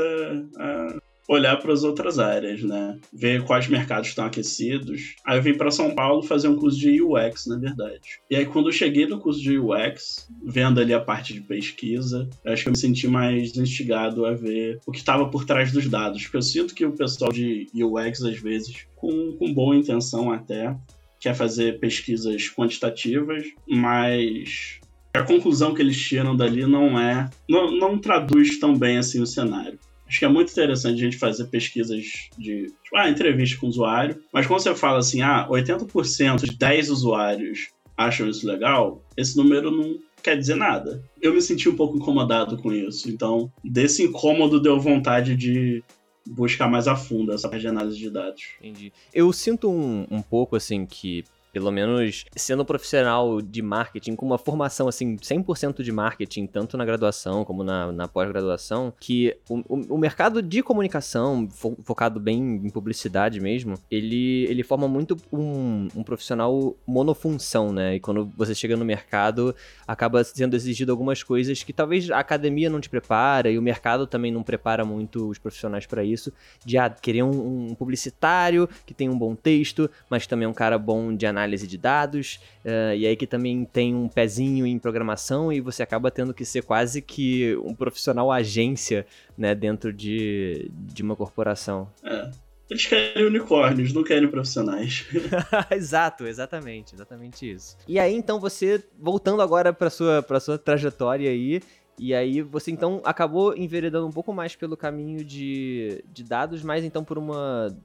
a 0.57 1.08
olhar 1.29 1.57
para 1.57 1.71
as 1.71 1.83
outras 1.83 2.17
áreas, 2.17 2.63
né? 2.63 2.97
Ver 3.13 3.43
quais 3.43 3.67
mercados 3.67 4.09
estão 4.09 4.25
aquecidos. 4.25 5.15
Aí 5.23 5.37
eu 5.37 5.43
vim 5.43 5.53
para 5.53 5.69
São 5.69 5.93
Paulo 5.93 6.23
fazer 6.23 6.47
um 6.47 6.55
curso 6.55 6.79
de 6.79 6.99
UX, 7.01 7.45
na 7.45 7.57
verdade. 7.57 8.19
E 8.31 8.35
aí 8.35 8.47
quando 8.47 8.69
eu 8.69 8.73
cheguei 8.73 9.05
no 9.05 9.19
curso 9.19 9.39
de 9.39 9.59
UX, 9.59 10.27
vendo 10.43 10.81
ali 10.81 10.91
a 10.91 10.99
parte 10.99 11.33
de 11.33 11.41
pesquisa, 11.41 12.27
acho 12.47 12.63
que 12.63 12.69
eu 12.69 12.73
me 12.73 12.79
senti 12.79 13.07
mais 13.07 13.55
instigado 13.55 14.25
a 14.25 14.33
ver 14.33 14.79
o 14.87 14.91
que 14.91 14.97
estava 14.97 15.29
por 15.29 15.45
trás 15.45 15.71
dos 15.71 15.87
dados, 15.87 16.23
porque 16.23 16.37
eu 16.37 16.41
sinto 16.41 16.73
que 16.73 16.83
o 16.83 16.93
pessoal 16.93 17.31
de 17.31 17.67
UX 17.75 18.23
às 18.23 18.39
vezes 18.39 18.87
com, 18.95 19.33
com 19.37 19.53
boa 19.53 19.75
intenção 19.75 20.31
até 20.31 20.75
quer 21.19 21.35
fazer 21.35 21.79
pesquisas 21.79 22.49
quantitativas, 22.49 23.43
mas 23.67 24.79
a 25.13 25.21
conclusão 25.21 25.75
que 25.75 25.81
eles 25.81 25.99
tiram 25.99 26.35
dali 26.35 26.65
não 26.65 26.99
é 26.99 27.29
não, 27.47 27.71
não 27.71 27.99
traduz 27.99 28.57
tão 28.59 28.75
bem 28.75 28.97
assim 28.97 29.21
o 29.21 29.27
cenário. 29.27 29.77
Acho 30.09 30.19
que 30.19 30.25
é 30.25 30.29
muito 30.29 30.51
interessante 30.51 30.95
a 30.95 31.05
gente 31.05 31.17
fazer 31.17 31.45
pesquisas 31.45 32.29
de, 32.35 32.65
tipo, 32.83 32.97
ah, 32.97 33.07
entrevista 33.07 33.59
com 33.59 33.67
o 33.67 33.69
usuário, 33.69 34.19
mas 34.33 34.47
quando 34.47 34.61
você 34.61 34.73
fala 34.73 34.97
assim, 34.97 35.21
ah, 35.21 35.47
80% 35.47 36.45
de 36.45 36.57
10 36.57 36.89
usuários 36.89 37.69
acham 37.95 38.27
isso 38.27 38.47
legal, 38.47 39.03
esse 39.15 39.37
número 39.37 39.69
não 39.69 39.99
quer 40.23 40.35
dizer 40.35 40.55
nada. 40.55 41.03
Eu 41.21 41.33
me 41.33 41.41
senti 41.41 41.69
um 41.69 41.75
pouco 41.75 41.95
incomodado 41.95 42.57
com 42.57 42.73
isso, 42.73 43.09
então 43.09 43.51
desse 43.63 44.03
incômodo 44.03 44.59
deu 44.59 44.79
vontade 44.79 45.35
de 45.35 45.83
buscar 46.25 46.67
mais 46.67 46.87
a 46.87 46.95
fundo 46.95 47.31
essa 47.31 47.47
parte 47.47 47.61
de 47.61 47.67
análise 47.67 47.97
de 47.97 48.09
dados. 48.09 48.41
Entendi. 48.59 48.91
Eu 49.13 49.31
sinto 49.31 49.69
um, 49.69 50.07
um 50.09 50.21
pouco 50.21 50.55
assim 50.55 50.85
que 50.85 51.23
pelo 51.51 51.71
menos 51.71 52.25
sendo 52.35 52.63
profissional 52.63 53.41
de 53.41 53.61
marketing, 53.61 54.15
com 54.15 54.25
uma 54.25 54.37
formação 54.37 54.87
assim, 54.87 55.17
100% 55.17 55.81
de 55.81 55.91
marketing, 55.91 56.47
tanto 56.47 56.77
na 56.77 56.85
graduação 56.85 57.43
como 57.43 57.63
na, 57.63 57.91
na 57.91 58.07
pós-graduação, 58.07 58.93
que 58.99 59.35
o, 59.49 59.59
o, 59.67 59.95
o, 59.95 59.97
mercado 59.97 60.41
de 60.41 60.61
comunicação, 60.61 61.47
fo, 61.49 61.77
focado 61.83 62.19
bem 62.19 62.39
em 62.39 62.69
publicidade 62.69 63.39
mesmo, 63.39 63.75
ele, 63.89 64.45
ele 64.45 64.63
forma 64.63 64.87
muito 64.87 65.17
um, 65.31 65.87
um 65.95 66.03
profissional 66.03 66.75
monofunção, 66.85 67.71
né? 67.71 67.95
E 67.95 67.99
quando 67.99 68.31
você 68.37 68.53
chega 68.53 68.77
no 68.77 68.85
mercado, 68.85 69.55
acaba 69.87 70.23
sendo 70.23 70.55
exigido 70.55 70.91
algumas 70.91 71.23
coisas 71.23 71.63
que 71.63 71.73
talvez 71.73 72.09
a 72.11 72.19
academia 72.19 72.69
não 72.69 72.79
te 72.79 72.89
prepara 72.89 73.49
e 73.49 73.57
o 73.57 73.61
mercado 73.61 74.05
também 74.05 74.31
não 74.31 74.43
prepara 74.43 74.85
muito 74.85 75.29
os 75.29 75.37
profissionais 75.37 75.85
para 75.85 76.03
isso, 76.03 76.31
de 76.63 76.77
ah, 76.77 76.89
querer 76.89 77.23
um, 77.23 77.69
um 77.69 77.75
publicitário 77.75 78.69
que 78.85 78.93
tem 78.93 79.09
um 79.09 79.17
bom 79.17 79.35
texto, 79.35 79.89
mas 80.09 80.27
também 80.27 80.47
um 80.47 80.53
cara 80.53 80.77
bom 80.77 81.15
de 81.15 81.25
análise 81.25 81.38
análise 81.39 81.67
de 81.67 81.77
dados, 81.77 82.39
uh, 82.65 82.93
e 82.95 83.07
aí 83.07 83.15
que 83.15 83.25
também 83.25 83.65
tem 83.65 83.95
um 83.95 84.07
pezinho 84.07 84.65
em 84.65 84.77
programação 84.77 85.51
e 85.51 85.61
você 85.61 85.81
acaba 85.81 86.11
tendo 86.11 86.33
que 86.33 86.45
ser 86.45 86.63
quase 86.63 87.01
que 87.01 87.55
um 87.63 87.73
profissional 87.73 88.31
agência, 88.31 89.05
né, 89.37 89.55
dentro 89.55 89.93
de, 89.93 90.69
de 90.73 91.01
uma 91.01 91.15
corporação. 91.15 91.89
É. 92.03 92.29
Eles 92.69 92.85
querem 92.85 93.25
unicórnios, 93.25 93.91
não 93.93 94.03
querem 94.03 94.29
profissionais. 94.29 95.07
Exato, 95.71 96.27
exatamente, 96.27 96.93
exatamente 96.93 97.51
isso. 97.51 97.75
E 97.87 97.97
aí, 97.97 98.13
então, 98.13 98.39
você, 98.39 98.83
voltando 98.99 99.41
agora 99.41 99.73
para 99.73 99.89
sua, 99.89 100.21
pra 100.21 100.39
sua 100.39 100.55
trajetória 100.55 101.31
aí, 101.31 101.61
e 101.97 102.13
aí 102.13 102.41
você 102.41 102.71
então 102.71 103.01
acabou 103.03 103.57
enveredando 103.57 104.07
um 104.07 104.11
pouco 104.11 104.31
mais 104.31 104.55
pelo 104.55 104.77
caminho 104.77 105.25
de, 105.25 106.03
de 106.07 106.23
dados, 106.23 106.63
mas 106.63 106.85
então 106.85 107.03
por 107.03 107.17
uma 107.17 107.75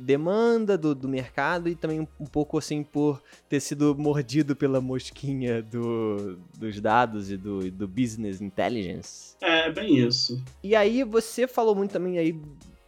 demanda 0.00 0.78
do, 0.78 0.94
do 0.94 1.08
mercado 1.08 1.68
e 1.68 1.74
também 1.74 2.00
um 2.18 2.26
pouco 2.26 2.58
assim 2.58 2.82
por 2.82 3.22
ter 3.48 3.60
sido 3.60 3.94
mordido 3.96 4.56
pela 4.56 4.80
mosquinha 4.80 5.62
do, 5.62 6.38
dos 6.58 6.80
dados 6.80 7.30
e 7.30 7.36
do, 7.36 7.70
do 7.70 7.86
business 7.86 8.40
intelligence. 8.40 9.36
É, 9.40 9.70
bem 9.70 9.98
isso. 9.98 10.42
E 10.62 10.74
aí 10.74 11.04
você 11.04 11.46
falou 11.46 11.74
muito 11.74 11.92
também 11.92 12.18
aí 12.18 12.40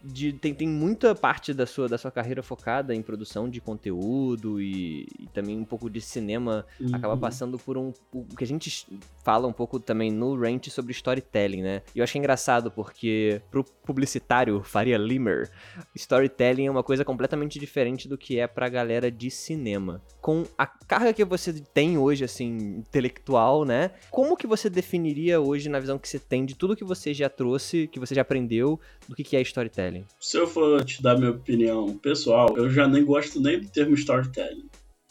de, 0.04 0.32
tem, 0.32 0.54
tem 0.54 0.68
muita 0.68 1.14
parte 1.14 1.54
da 1.54 1.66
sua, 1.66 1.88
da 1.88 1.97
sua 1.97 2.11
carreira 2.11 2.42
focada 2.42 2.94
em 2.94 3.02
produção 3.02 3.49
de 3.49 3.61
conteúdo 3.61 4.61
e, 4.61 5.06
e 5.18 5.26
também 5.32 5.59
um 5.59 5.64
pouco 5.64 5.88
de 5.88 6.00
cinema. 6.00 6.66
Uhum. 6.80 6.94
Acaba 6.94 7.16
passando 7.16 7.59
por 7.59 7.78
um. 7.78 7.92
O 8.12 8.25
que 8.37 8.44
a 8.44 8.47
gente 8.47 8.87
fala 9.23 9.47
um 9.47 9.52
pouco 9.52 9.78
também 9.78 10.11
no 10.11 10.37
Rant 10.37 10.68
sobre 10.68 10.92
storytelling, 10.92 11.62
né? 11.62 11.82
E 11.94 11.99
eu 11.99 12.04
achei 12.04 12.18
engraçado 12.18 12.71
porque 12.71 13.40
pro 13.50 13.64
publicitário 13.85 14.62
Faria 14.62 14.99
Limer, 14.99 15.50
storytelling 15.94 16.66
é 16.66 16.71
uma 16.71 16.82
coisa 16.82 17.04
completamente 17.04 17.59
diferente 17.59 18.09
do 18.09 18.18
que 18.18 18.38
é 18.38 18.47
pra 18.47 18.68
galera 18.68 19.11
de 19.11 19.30
cinema. 19.30 20.02
Com 20.21 20.44
a 20.56 20.66
carga 20.66 21.12
que 21.12 21.25
você 21.25 21.52
tem 21.52 21.99
hoje, 21.99 22.25
assim, 22.25 22.78
intelectual, 22.78 23.64
né? 23.64 23.90
Como 24.11 24.37
que 24.37 24.47
você 24.47 24.68
definiria 24.68 25.40
hoje, 25.40 25.68
na 25.68 25.78
visão 25.78 25.99
que 25.99 26.09
você 26.09 26.18
tem 26.18 26.44
de 26.44 26.54
tudo 26.54 26.76
que 26.76 26.85
você 26.85 27.12
já 27.12 27.28
trouxe, 27.28 27.88
que 27.88 28.00
você 28.00 28.14
já 28.14 28.23
aprendeu, 28.23 28.80
do 29.09 29.14
que 29.14 29.37
é 29.37 29.40
storytelling? 29.40 29.91
Storytelling? 29.92 30.06
Se 30.18 30.38
eu 30.38 30.46
for 30.46 30.84
te 30.84 31.02
dar 31.02 31.18
minha 31.18 31.30
opinião 31.30 31.96
pessoal, 31.99 32.56
eu 32.56 32.70
já 32.70 32.88
nem 32.88 33.04
gosto 33.04 33.40
nem 33.40 33.61
do 33.61 33.68
termo 33.68 33.94
storytelling. 33.94 34.68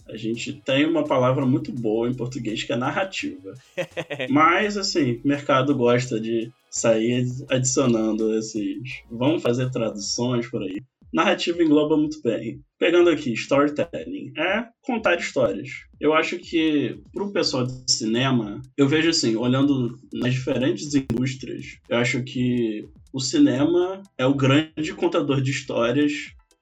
A 0.07 0.17
gente 0.17 0.53
tem 0.53 0.85
uma 0.85 1.05
palavra 1.05 1.45
muito 1.45 1.71
boa 1.71 2.09
em 2.09 2.13
português 2.13 2.63
que 2.63 2.73
é 2.73 2.75
narrativa. 2.75 3.53
Mas, 4.29 4.75
assim, 4.75 5.21
o 5.23 5.27
mercado 5.27 5.75
gosta 5.75 6.19
de 6.19 6.51
sair 6.69 7.25
adicionando 7.49 8.35
esses. 8.37 9.03
Vamos 9.09 9.41
fazer 9.41 9.69
traduções 9.69 10.49
por 10.49 10.63
aí. 10.63 10.81
Narrativa 11.13 11.61
engloba 11.61 11.97
muito 11.97 12.21
bem. 12.21 12.61
Pegando 12.79 13.09
aqui, 13.09 13.33
storytelling 13.33 14.33
é 14.37 14.65
contar 14.81 15.17
histórias. 15.17 15.69
Eu 15.99 16.13
acho 16.13 16.37
que 16.39 16.97
para 17.13 17.23
o 17.23 17.31
pessoal 17.31 17.65
de 17.65 17.91
cinema, 17.91 18.61
eu 18.77 18.87
vejo 18.87 19.09
assim, 19.09 19.35
olhando 19.35 19.99
nas 20.13 20.33
diferentes 20.33 20.93
indústrias, 20.95 21.77
eu 21.89 21.97
acho 21.97 22.23
que 22.23 22.87
o 23.13 23.19
cinema 23.19 24.01
é 24.17 24.25
o 24.25 24.33
grande 24.33 24.93
contador 24.95 25.41
de 25.41 25.51
histórias 25.51 26.13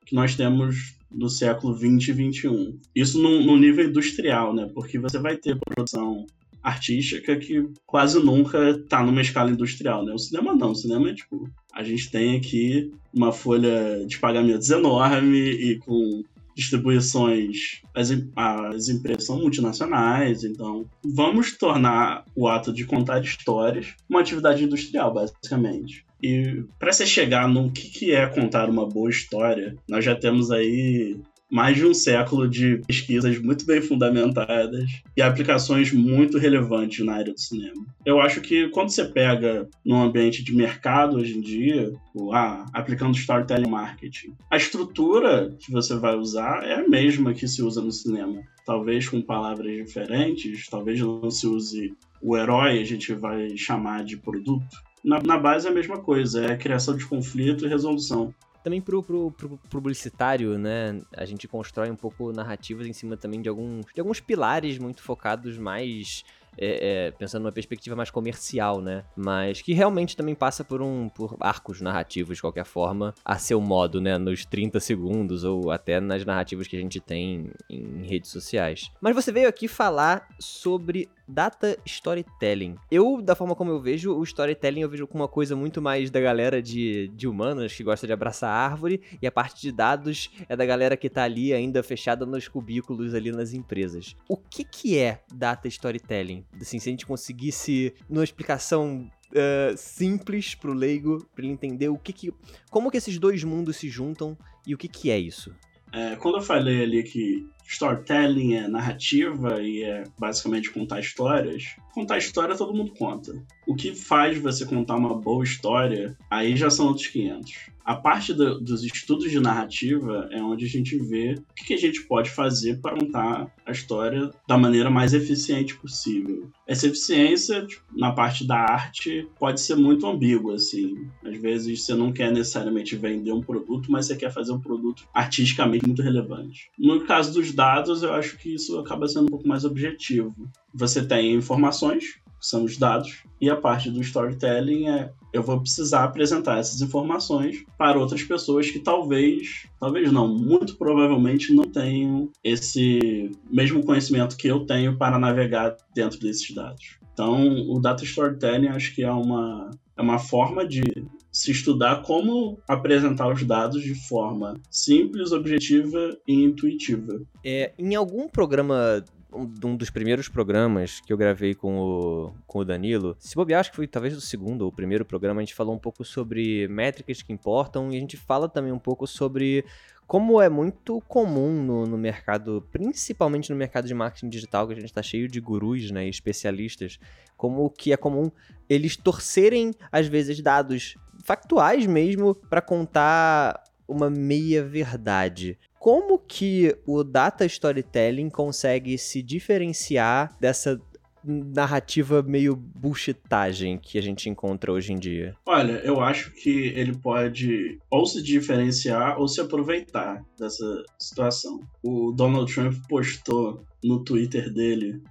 que 0.05 0.15
nós 0.15 0.35
temos 0.35 0.97
no 1.11 1.29
século 1.29 1.75
20 1.75 2.07
e 2.07 2.11
21. 2.11 2.79
Isso 2.95 3.21
no, 3.21 3.43
no 3.43 3.57
nível 3.57 3.87
industrial, 3.87 4.53
né? 4.53 4.69
Porque 4.73 4.99
você 4.99 5.19
vai 5.19 5.37
ter 5.37 5.57
produção 5.57 6.25
artística 6.61 7.35
que 7.35 7.67
quase 7.85 8.19
nunca 8.23 8.71
está 8.71 9.03
numa 9.03 9.21
escala 9.21 9.51
industrial, 9.51 10.03
né? 10.05 10.13
O 10.13 10.19
cinema 10.19 10.55
não, 10.55 10.71
o 10.71 10.75
cinema 10.75 11.09
é 11.09 11.13
tipo, 11.13 11.49
a 11.73 11.83
gente 11.83 12.11
tem 12.11 12.37
aqui 12.37 12.91
uma 13.13 13.31
folha 13.31 14.05
de 14.05 14.17
pagamentos 14.17 14.69
enorme 14.69 15.37
e 15.37 15.77
com 15.79 16.23
distribuições, 16.59 17.81
as, 17.95 18.09
as 18.35 18.89
empresas 18.89 19.25
são 19.25 19.39
multinacionais, 19.39 20.43
então 20.43 20.85
vamos 21.05 21.57
tornar 21.57 22.25
o 22.35 22.49
ato 22.49 22.73
de 22.73 22.85
contar 22.85 23.21
histórias 23.21 23.95
uma 24.09 24.19
atividade 24.19 24.63
industrial, 24.63 25.13
basicamente. 25.13 26.05
E 26.21 26.63
para 26.77 26.91
você 26.91 27.05
chegar 27.05 27.47
no 27.47 27.71
que, 27.71 27.89
que 27.89 28.11
é 28.11 28.27
contar 28.27 28.69
uma 28.69 28.85
boa 28.85 29.09
história, 29.09 29.75
nós 29.87 30.03
já 30.03 30.13
temos 30.13 30.51
aí 30.51 31.17
mais 31.51 31.75
de 31.75 31.85
um 31.85 31.93
século 31.93 32.47
de 32.47 32.77
pesquisas 32.85 33.39
muito 33.39 33.65
bem 33.65 33.81
fundamentadas 33.81 34.89
e 35.17 35.21
aplicações 35.21 35.91
muito 35.91 36.37
relevantes 36.37 37.03
na 37.05 37.15
área 37.15 37.33
do 37.33 37.39
cinema. 37.39 37.85
Eu 38.05 38.19
acho 38.21 38.39
que 38.41 38.69
quando 38.69 38.89
você 38.89 39.05
pega 39.05 39.67
num 39.83 40.01
ambiente 40.01 40.43
de 40.43 40.55
mercado 40.55 41.17
hoje 41.17 41.37
em 41.37 41.41
dia, 41.41 41.91
ah, 42.31 42.65
aplicando 42.73 43.17
storytelling 43.17 43.69
marketing, 43.69 44.33
a 44.49 44.57
estrutura 44.57 45.55
que 45.59 45.71
você 45.71 45.95
vai 45.95 46.15
usar 46.15 46.63
é 46.63 46.75
a 46.75 46.87
mesma 46.87 47.33
que 47.33 47.47
se 47.47 47.63
usa 47.63 47.81
no 47.81 47.91
cinema. 47.91 48.41
Talvez 48.65 49.09
com 49.09 49.21
palavras 49.21 49.71
diferentes, 49.73 50.67
talvez 50.69 50.99
não 50.99 51.31
se 51.31 51.47
use 51.47 51.93
o 52.21 52.37
herói, 52.37 52.79
a 52.79 52.83
gente 52.83 53.13
vai 53.13 53.57
chamar 53.57 54.03
de 54.03 54.17
produto. 54.17 54.77
Na, 55.03 55.21
na 55.21 55.37
base 55.37 55.67
é 55.67 55.71
a 55.71 55.73
mesma 55.73 55.97
coisa, 55.97 56.45
é 56.45 56.51
a 56.51 56.57
criação 56.57 56.95
de 56.95 57.05
conflito 57.05 57.65
e 57.65 57.69
resolução. 57.69 58.33
Também 58.63 58.81
pro, 58.81 59.01
pro, 59.01 59.31
pro, 59.31 59.57
publicitário, 59.69 60.57
né? 60.57 61.01
A 61.15 61.25
gente 61.25 61.47
constrói 61.47 61.89
um 61.89 61.95
pouco 61.95 62.31
narrativas 62.31 62.87
em 62.87 62.93
cima 62.93 63.15
também 63.15 63.41
de 63.41 63.49
alguns, 63.49 63.85
de 63.93 63.99
alguns 63.99 64.19
pilares 64.19 64.77
muito 64.77 65.01
focados 65.01 65.57
mais 65.57 66.23
é, 66.57 67.07
é, 67.07 67.11
pensando 67.11 67.43
numa 67.43 67.51
perspectiva 67.51 67.95
mais 67.95 68.09
comercial, 68.09 68.81
né? 68.81 69.03
Mas 69.15 69.61
que 69.61 69.73
realmente 69.73 70.15
também 70.15 70.35
passa 70.35 70.63
por 70.63 70.81
um 70.81 71.07
por 71.09 71.37
arcos 71.39 71.79
narrativos 71.79 72.37
de 72.37 72.41
qualquer 72.41 72.65
forma, 72.65 73.13
a 73.23 73.37
seu 73.37 73.61
modo, 73.61 74.01
né? 74.01 74.17
Nos 74.17 74.45
30 74.45 74.79
segundos 74.79 75.43
ou 75.43 75.71
até 75.71 75.99
nas 75.99 76.25
narrativas 76.25 76.67
que 76.67 76.75
a 76.75 76.79
gente 76.79 76.99
tem 76.99 77.49
em 77.69 78.05
redes 78.05 78.29
sociais. 78.29 78.91
Mas 78.99 79.15
você 79.15 79.31
veio 79.31 79.47
aqui 79.47 79.67
falar 79.67 80.27
sobre 80.39 81.09
data 81.29 81.77
storytelling. 81.85 82.75
Eu, 82.89 83.21
da 83.21 83.35
forma 83.35 83.55
como 83.55 83.69
eu 83.69 83.79
vejo, 83.79 84.13
o 84.13 84.23
storytelling 84.23 84.81
eu 84.81 84.89
vejo 84.89 85.07
como 85.07 85.23
uma 85.23 85.29
coisa 85.29 85.55
muito 85.55 85.81
mais 85.81 86.09
da 86.09 86.19
galera 86.19 86.61
de, 86.61 87.07
de 87.09 87.27
humanas 87.27 87.73
que 87.73 87.83
gosta 87.83 88.07
de 88.07 88.13
abraçar 88.13 88.49
árvore, 88.49 89.01
e 89.21 89.27
a 89.27 89.31
parte 89.31 89.61
de 89.61 89.71
dados 89.71 90.31
é 90.47 90.55
da 90.55 90.65
galera 90.65 90.97
que 90.97 91.09
tá 91.09 91.23
ali 91.23 91.53
ainda 91.53 91.83
fechada 91.83 92.25
nos 92.25 92.47
cubículos 92.47 93.13
ali 93.13 93.31
nas 93.31 93.53
empresas. 93.53 94.15
O 94.27 94.35
que 94.35 94.63
que 94.63 94.97
é 94.97 95.21
data 95.33 95.67
storytelling? 95.67 96.43
Assim, 96.59 96.79
se 96.79 96.89
a 96.89 96.91
gente 96.91 97.05
conseguisse, 97.05 97.93
numa 98.09 98.23
explicação 98.23 99.09
Uh, 99.29 99.77
simples 99.77 100.55
pro 100.55 100.73
leigo, 100.73 101.23
para 101.35 101.45
ele 101.45 101.53
entender 101.53 101.87
o 101.87 101.99
que 101.99 102.11
que, 102.11 102.33
como 102.71 102.89
que 102.89 102.97
esses 102.97 103.19
dois 103.19 103.43
mundos 103.43 103.75
se 103.75 103.87
juntam 103.87 104.35
e 104.65 104.73
o 104.73 104.77
que 104.77 104.87
que 104.87 105.11
é 105.11 105.19
isso. 105.19 105.53
É, 105.91 106.15
quando 106.15 106.37
eu 106.37 106.41
falei 106.41 106.81
ali 106.81 107.03
que 107.03 107.47
storytelling 107.69 108.55
é 108.55 108.67
narrativa 108.67 109.61
e 109.61 109.83
é 109.83 110.03
basicamente 110.17 110.71
contar 110.71 110.99
histórias, 110.99 111.75
contar 111.93 112.17
história 112.17 112.57
todo 112.57 112.73
mundo 112.73 112.93
conta. 112.97 113.33
O 113.67 113.75
que 113.75 113.93
faz 113.93 114.37
você 114.39 114.65
contar 114.65 114.95
uma 114.95 115.15
boa 115.15 115.43
história, 115.43 116.17
aí 116.29 116.57
já 116.57 116.69
são 116.69 116.87
outros 116.87 117.07
500 117.07 117.69
a 117.89 117.95
parte 117.95 118.35
do, 118.35 118.59
dos 118.59 118.83
estudos 118.83 119.31
de 119.31 119.39
narrativa 119.39 120.29
é 120.31 120.39
onde 120.39 120.63
a 120.63 120.69
gente 120.69 120.95
vê 120.95 121.33
o 121.33 121.53
que, 121.55 121.65
que 121.65 121.73
a 121.73 121.77
gente 121.77 122.03
pode 122.03 122.29
fazer 122.29 122.79
para 122.79 122.95
contar 122.95 123.51
a 123.65 123.71
história 123.71 124.29
da 124.47 124.55
maneira 124.59 124.91
mais 124.91 125.11
eficiente 125.11 125.75
possível. 125.75 126.51
Essa 126.67 126.85
eficiência, 126.85 127.65
tipo, 127.65 127.81
na 127.97 128.11
parte 128.11 128.45
da 128.45 128.57
arte, 128.57 129.27
pode 129.39 129.59
ser 129.59 129.75
muito 129.75 130.05
ambígua, 130.05 130.53
assim. 130.53 131.07
Às 131.25 131.35
vezes 131.41 131.83
você 131.83 131.95
não 131.95 132.13
quer 132.13 132.31
necessariamente 132.31 132.95
vender 132.95 133.31
um 133.31 133.41
produto, 133.41 133.91
mas 133.91 134.05
você 134.05 134.15
quer 134.15 134.31
fazer 134.31 134.51
um 134.51 134.61
produto 134.61 135.07
artisticamente 135.11 135.87
muito 135.87 136.03
relevante. 136.03 136.69
No 136.77 137.03
caso 137.07 137.33
dos 137.33 137.51
dados, 137.59 138.03
eu 138.03 138.13
acho 138.13 138.37
que 138.37 138.55
isso 138.55 138.79
acaba 138.79 139.05
sendo 139.05 139.25
um 139.25 139.31
pouco 139.31 139.45
mais 139.45 139.65
objetivo. 139.65 140.33
Você 140.73 141.05
tem 141.05 141.33
informações, 141.33 142.13
que 142.39 142.47
são 142.47 142.63
os 142.63 142.77
dados, 142.77 143.21
e 143.41 143.49
a 143.49 143.55
parte 143.57 143.91
do 143.91 143.99
storytelling 143.99 144.87
é 144.87 145.11
eu 145.33 145.43
vou 145.43 145.59
precisar 145.59 146.05
apresentar 146.05 146.57
essas 146.57 146.81
informações 146.81 147.65
para 147.77 147.99
outras 147.99 148.23
pessoas 148.23 148.71
que 148.71 148.79
talvez, 148.79 149.67
talvez 149.77 150.09
não, 150.09 150.27
muito 150.27 150.77
provavelmente 150.77 151.53
não 151.53 151.65
tenham 151.65 152.31
esse 152.41 153.29
mesmo 153.51 153.83
conhecimento 153.83 154.37
que 154.37 154.47
eu 154.47 154.65
tenho 154.65 154.97
para 154.97 155.19
navegar 155.19 155.75
dentro 155.93 156.17
desses 156.17 156.49
dados. 156.55 156.97
Então, 157.13 157.69
o 157.69 157.79
data 157.81 158.05
storytelling 158.05 158.69
acho 158.69 158.95
que 158.95 159.03
é 159.03 159.11
uma, 159.11 159.69
é 159.99 160.01
uma 160.01 160.17
forma 160.17 160.65
de 160.65 160.81
se 161.29 161.51
estudar 161.51 162.01
como 162.03 162.57
apresentar 162.65 163.31
os 163.31 163.43
dados 163.43 163.83
de 163.83 163.93
forma 164.07 164.55
simples, 164.71 165.33
objetiva 165.33 166.17
e 166.25 166.41
intuitiva. 166.41 167.21
É, 167.43 167.73
em 167.77 167.95
algum 167.95 168.27
programa 168.29 169.03
um 169.31 169.75
dos 169.75 169.91
primeiros 169.91 170.27
programas 170.27 171.01
que 171.01 171.13
eu 171.13 171.17
gravei 171.17 171.53
com 171.53 171.77
o, 171.77 172.33
com 172.47 172.59
o 172.59 172.65
Danilo, 172.65 173.15
se 173.19 173.35
bobear, 173.35 173.59
acho 173.59 173.69
que 173.69 173.75
foi 173.75 173.85
talvez 173.85 174.17
o 174.17 174.21
segundo 174.21 174.63
ou 174.63 174.69
o 174.69 174.71
primeiro 174.71 175.05
programa, 175.05 175.39
a 175.39 175.43
gente 175.43 175.53
falou 175.53 175.75
um 175.75 175.77
pouco 175.77 176.03
sobre 176.03 176.67
métricas 176.67 177.21
que 177.21 177.31
importam 177.31 177.91
e 177.91 177.97
a 177.97 177.99
gente 177.99 178.17
fala 178.17 178.49
também 178.49 178.71
um 178.71 178.79
pouco 178.79 179.05
sobre 179.05 179.63
como 180.09 180.41
é 180.41 180.49
muito 180.49 180.99
comum 181.01 181.63
no, 181.63 181.85
no 181.85 181.95
mercado, 181.95 182.67
principalmente 182.71 183.51
no 183.51 183.55
mercado 183.55 183.87
de 183.87 183.93
marketing 183.93 184.29
digital, 184.29 184.65
que 184.65 184.73
a 184.73 184.75
gente 184.75 184.85
está 184.85 185.03
cheio 185.03 185.27
de 185.27 185.39
gurus, 185.39 185.91
né, 185.91 186.09
especialistas, 186.09 186.99
como 187.37 187.69
que 187.69 187.93
é 187.93 187.95
comum 187.95 188.31
eles 188.67 188.97
torcerem, 188.97 189.71
às 189.91 190.07
vezes, 190.07 190.41
dados 190.41 190.95
factuais 191.23 191.85
mesmo 191.85 192.33
para 192.33 192.59
contar 192.59 193.63
uma 193.87 194.09
meia 194.09 194.63
verdade. 194.63 195.59
Como 195.77 196.17
que 196.17 196.75
o 196.87 197.03
data 197.03 197.45
storytelling 197.45 198.31
consegue 198.31 198.97
se 198.97 199.21
diferenciar 199.21 200.35
dessa 200.39 200.81
narrativa 201.23 202.21
meio 202.21 202.55
bullshitagem 202.55 203.77
que 203.77 203.97
a 203.97 204.01
gente 204.01 204.29
encontra 204.29 204.71
hoje 204.71 204.93
em 204.93 204.99
dia? 204.99 205.35
Olha, 205.45 205.73
eu 205.83 205.99
acho 205.99 206.31
que 206.31 206.49
ele 206.49 206.95
pode 206.97 207.79
ou 207.89 208.05
se 208.05 208.21
diferenciar 208.21 209.19
ou 209.19 209.27
se 209.27 209.41
aproveitar 209.41 210.23
dessa 210.37 210.83
situação. 210.97 211.59
O 211.83 212.11
Donald 212.11 212.53
Trump 212.53 212.73
postou 212.87 213.63
no 213.83 214.03
Twitter 214.03 214.53
dele 214.53 215.01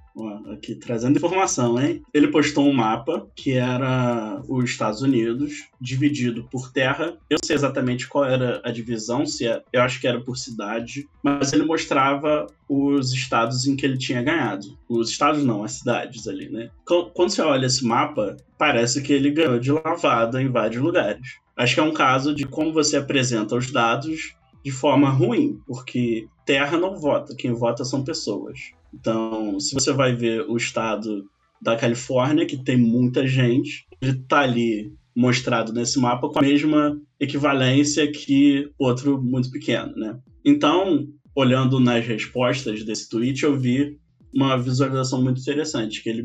aqui 0.53 0.75
trazendo 0.75 1.17
informação, 1.17 1.81
hein? 1.81 2.03
Ele 2.13 2.29
postou 2.29 2.67
um 2.67 2.73
mapa 2.73 3.27
que 3.35 3.53
era 3.53 4.41
os 4.49 4.71
Estados 4.71 5.03
Unidos 5.03 5.69
dividido 5.81 6.49
por 6.51 6.73
terra. 6.73 7.17
Eu 7.31 7.39
não 7.41 7.47
sei 7.47 7.57
exatamente 7.57 8.09
qual 8.09 8.25
era 8.25 8.61
a 8.65 8.71
divisão, 8.71 9.27
se 9.27 9.47
é, 9.47 9.63
eu 9.73 9.83
acho 9.83 10.01
que 10.01 10.07
era 10.07 10.21
por 10.21 10.37
cidade, 10.37 11.09
mas 11.23 11.53
ele 11.53 11.65
mostrava 11.65 12.47
os 12.69 13.13
estados 13.13 13.67
em 13.67 13.77
que 13.77 13.87
ele 13.87 13.99
tinha 13.99 14.23
ganhado. 14.23 14.79
Os 14.89 15.11
estados 15.11 15.45
não, 15.45 15.65
as 15.65 15.73
cidades 15.73 16.27
ali, 16.27 16.49
né? 16.49 16.71
Quando 16.85 17.31
você 17.31 17.43
olha 17.43 17.67
esse 17.67 17.85
mapa, 17.85 18.37
parece 18.57 19.03
que 19.03 19.13
ele 19.13 19.31
ganhou 19.31 19.59
de 19.59 19.73
lavada 19.73 20.43
em 20.43 20.51
vários 20.51 20.83
lugares. 20.83 21.39
Acho 21.57 21.75
que 21.75 21.81
é 21.81 21.85
um 21.85 21.93
caso 21.93 22.35
de 22.35 22.45
como 22.45 22.73
você 22.73 22.97
apresenta 22.97 23.57
os 23.57 23.71
dados 23.71 24.37
de 24.65 24.71
forma 24.71 25.09
ruim, 25.11 25.61
porque 25.67 26.29
terra 26.45 26.77
não 26.77 26.97
vota, 26.97 27.35
quem 27.35 27.53
vota 27.53 27.85
são 27.85 28.05
pessoas. 28.05 28.59
Então, 28.93 29.59
se 29.61 29.75
você 29.75 29.93
vai 29.93 30.15
ver 30.15 30.43
o 30.49 30.57
estado 30.57 31.25
da 31.61 31.77
Califórnia, 31.77 32.47
que 32.47 32.57
tem 32.57 32.77
muita 32.77 33.27
gente, 33.27 33.87
ele 34.01 34.13
está 34.13 34.41
ali 34.41 34.93
mostrado 35.15 35.73
nesse 35.73 35.99
mapa 35.99 36.29
com 36.29 36.39
a 36.39 36.43
mesma 36.43 37.01
equivalência 37.19 38.11
que 38.11 38.71
outro 38.79 39.21
muito 39.21 39.51
pequeno, 39.51 39.93
né? 39.97 40.17
Então, 40.45 41.07
olhando 41.35 41.81
nas 41.81 42.07
respostas 42.07 42.85
desse 42.85 43.09
tweet, 43.09 43.43
eu 43.43 43.59
vi 43.59 43.99
uma 44.33 44.57
visualização 44.57 45.23
muito 45.23 45.41
interessante, 45.41 46.03
que 46.03 46.09
ele 46.09 46.25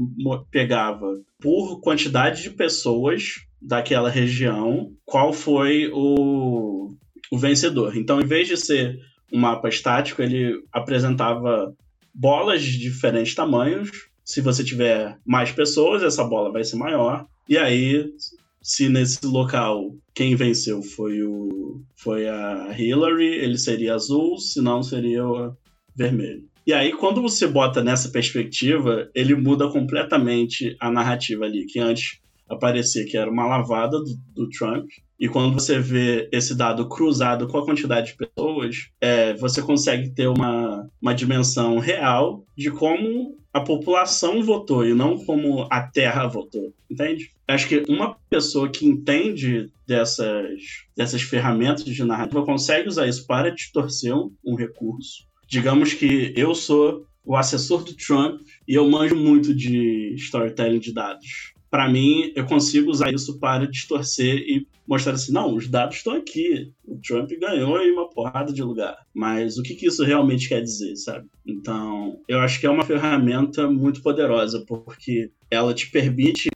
pegava 0.51 1.07
por 1.41 1.79
quantidade 1.81 2.43
de 2.43 2.51
pessoas 2.51 3.35
daquela 3.61 4.09
região, 4.09 4.91
qual 5.05 5.33
foi 5.33 5.89
o, 5.91 6.89
o 7.31 7.37
vencedor. 7.37 7.97
Então, 7.97 8.21
em 8.21 8.25
vez 8.25 8.47
de 8.47 8.57
ser 8.57 8.99
um 9.31 9.39
mapa 9.39 9.69
estático, 9.69 10.21
ele 10.21 10.61
apresentava 10.71 11.73
bolas 12.13 12.63
de 12.63 12.77
diferentes 12.77 13.33
tamanhos. 13.33 13.89
Se 14.23 14.41
você 14.41 14.63
tiver 14.63 15.17
mais 15.25 15.51
pessoas, 15.51 16.03
essa 16.03 16.23
bola 16.23 16.51
vai 16.51 16.63
ser 16.63 16.77
maior. 16.77 17.25
E 17.47 17.57
aí, 17.57 18.09
se 18.61 18.87
nesse 18.87 19.25
local 19.25 19.93
quem 20.13 20.35
venceu 20.35 20.81
foi 20.81 21.21
o 21.23 21.81
foi 21.95 22.27
a 22.27 22.73
Hillary, 22.77 23.25
ele 23.25 23.57
seria 23.57 23.95
azul, 23.95 24.37
se 24.37 24.61
não 24.61 24.83
seria 24.83 25.25
o 25.25 25.55
vermelho. 25.95 26.43
E 26.65 26.73
aí, 26.73 26.93
quando 26.93 27.21
você 27.21 27.45
bota 27.45 27.83
nessa 27.83 28.09
perspectiva, 28.09 29.09
ele 29.13 29.35
muda 29.35 29.69
completamente 29.69 30.75
a 30.79 30.89
narrativa 30.89 31.45
ali, 31.45 31.65
que 31.65 31.79
antes 31.79 32.19
aparecia 32.47 33.05
que 33.05 33.17
era 33.17 33.29
uma 33.29 33.45
lavada 33.45 33.97
do, 33.99 34.15
do 34.33 34.49
Trump, 34.49 34.89
e 35.23 35.29
quando 35.29 35.53
você 35.53 35.79
vê 35.79 36.27
esse 36.33 36.53
dado 36.53 36.89
cruzado 36.89 37.47
com 37.47 37.57
a 37.57 37.63
quantidade 37.63 38.07
de 38.07 38.17
pessoas, 38.17 38.89
é, 38.99 39.33
você 39.35 39.61
consegue 39.61 40.09
ter 40.09 40.27
uma, 40.27 40.85
uma 41.01 41.15
dimensão 41.15 41.79
real 41.79 42.43
de 42.57 42.69
como 42.69 43.37
a 43.53 43.61
população 43.61 44.43
votou 44.43 44.85
e 44.85 44.93
não 44.93 45.17
como 45.23 45.65
a 45.71 45.81
Terra 45.81 46.27
votou, 46.27 46.73
entende? 46.91 47.31
Acho 47.47 47.69
que 47.69 47.85
uma 47.87 48.17
pessoa 48.29 48.67
que 48.67 48.85
entende 48.85 49.71
dessas, 49.87 50.59
dessas 50.93 51.21
ferramentas 51.21 51.85
de 51.85 52.03
narrativa 52.03 52.45
consegue 52.45 52.89
usar 52.89 53.07
isso 53.07 53.25
para 53.25 53.49
distorcer 53.49 54.13
um, 54.13 54.29
um 54.45 54.55
recurso. 54.55 55.25
Digamos 55.47 55.93
que 55.93 56.33
eu 56.35 56.53
sou 56.53 57.05
o 57.23 57.37
assessor 57.37 57.85
do 57.85 57.95
Trump 57.95 58.41
e 58.67 58.73
eu 58.73 58.89
manjo 58.89 59.15
muito 59.15 59.55
de 59.55 60.15
storytelling 60.17 60.79
de 60.79 60.93
dados 60.93 61.52
para 61.73 61.89
mim, 61.89 62.31
eu 62.35 62.45
consigo 62.45 62.91
usar 62.91 63.11
isso 63.11 63.39
para 63.39 63.65
distorcer 63.65 64.37
e 64.47 64.67
mostrar 64.87 65.13
assim, 65.13 65.31
não, 65.31 65.55
os 65.55 65.67
dados 65.67 65.95
estão 65.95 66.13
aqui. 66.13 66.71
O 66.85 66.99
Trump 66.99 67.31
ganhou 67.41 67.81
em 67.81 67.93
uma 67.93 68.07
porrada 68.07 68.53
de 68.53 68.61
lugar. 68.61 68.95
Mas 69.11 69.57
o 69.57 69.63
que, 69.63 69.73
que 69.73 69.87
isso 69.87 70.03
realmente 70.03 70.47
quer 70.47 70.61
dizer, 70.61 70.95
sabe? 70.97 71.25
Então, 71.43 72.19
eu 72.27 72.39
acho 72.41 72.59
que 72.59 72.67
é 72.67 72.69
uma 72.69 72.85
ferramenta 72.85 73.67
muito 73.67 74.03
poderosa, 74.03 74.63
porque 74.67 75.31
ela 75.49 75.73
te 75.73 75.89
permite 75.89 76.47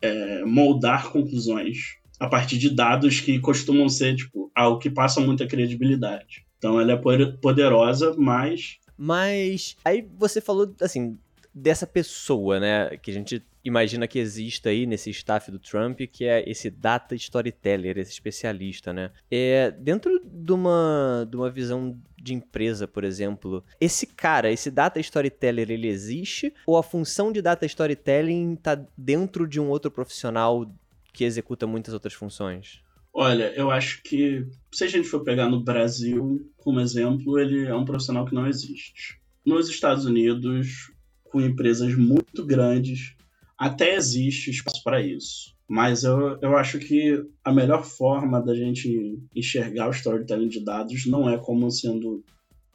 é, 0.00 0.42
moldar 0.46 1.12
conclusões 1.12 1.98
a 2.18 2.26
partir 2.26 2.56
de 2.56 2.70
dados 2.70 3.20
que 3.20 3.38
costumam 3.40 3.90
ser, 3.90 4.16
tipo, 4.16 4.50
algo 4.54 4.78
que 4.78 4.88
passa 4.88 5.20
muita 5.20 5.46
credibilidade. 5.46 6.46
Então, 6.56 6.80
ela 6.80 6.92
é 6.92 7.26
poderosa, 7.42 8.14
mas... 8.16 8.78
Mas, 8.96 9.76
aí 9.84 10.08
você 10.16 10.40
falou, 10.40 10.74
assim, 10.80 11.18
dessa 11.54 11.86
pessoa, 11.86 12.58
né, 12.58 12.96
que 12.96 13.10
a 13.10 13.14
gente 13.14 13.42
imagina 13.64 14.06
que 14.06 14.18
exista 14.18 14.70
aí 14.70 14.86
nesse 14.86 15.10
staff 15.10 15.50
do 15.50 15.58
Trump, 15.58 16.00
que 16.10 16.24
é 16.24 16.48
esse 16.48 16.70
data 16.70 17.14
storyteller, 17.14 17.98
esse 17.98 18.12
especialista, 18.12 18.92
né? 18.92 19.10
É, 19.30 19.70
dentro 19.70 20.20
de 20.24 20.52
uma, 20.52 21.26
de 21.28 21.36
uma 21.36 21.50
visão 21.50 21.98
de 22.20 22.34
empresa, 22.34 22.86
por 22.86 23.04
exemplo, 23.04 23.64
esse 23.80 24.06
cara, 24.06 24.50
esse 24.50 24.70
data 24.70 25.00
storyteller, 25.00 25.70
ele 25.70 25.88
existe? 25.88 26.52
Ou 26.66 26.76
a 26.76 26.82
função 26.82 27.32
de 27.32 27.42
data 27.42 27.66
storytelling 27.66 28.54
está 28.54 28.80
dentro 28.96 29.46
de 29.46 29.60
um 29.60 29.68
outro 29.68 29.90
profissional 29.90 30.72
que 31.12 31.24
executa 31.24 31.66
muitas 31.66 31.92
outras 31.92 32.14
funções? 32.14 32.80
Olha, 33.12 33.52
eu 33.54 33.70
acho 33.70 34.02
que 34.02 34.46
se 34.70 34.84
a 34.84 34.86
gente 34.86 35.06
for 35.06 35.22
pegar 35.22 35.48
no 35.48 35.62
Brasil 35.62 36.50
como 36.56 36.80
exemplo, 36.80 37.38
ele 37.38 37.66
é 37.66 37.74
um 37.74 37.84
profissional 37.84 38.24
que 38.24 38.34
não 38.34 38.46
existe. 38.46 39.20
Nos 39.44 39.68
Estados 39.68 40.06
Unidos, 40.06 40.90
com 41.24 41.40
empresas 41.40 41.94
muito 41.94 42.46
grandes, 42.46 43.14
até 43.62 43.94
existe 43.94 44.50
espaço 44.50 44.82
para 44.82 45.00
isso. 45.00 45.54
Mas 45.68 46.02
eu, 46.02 46.36
eu 46.42 46.56
acho 46.56 46.80
que 46.80 47.24
a 47.44 47.52
melhor 47.52 47.84
forma 47.84 48.42
da 48.42 48.56
gente 48.56 49.20
enxergar 49.36 49.86
o 49.86 49.92
storytelling 49.92 50.48
de 50.48 50.64
dados 50.64 51.06
não 51.06 51.30
é 51.30 51.38
como 51.38 51.70
sendo 51.70 52.24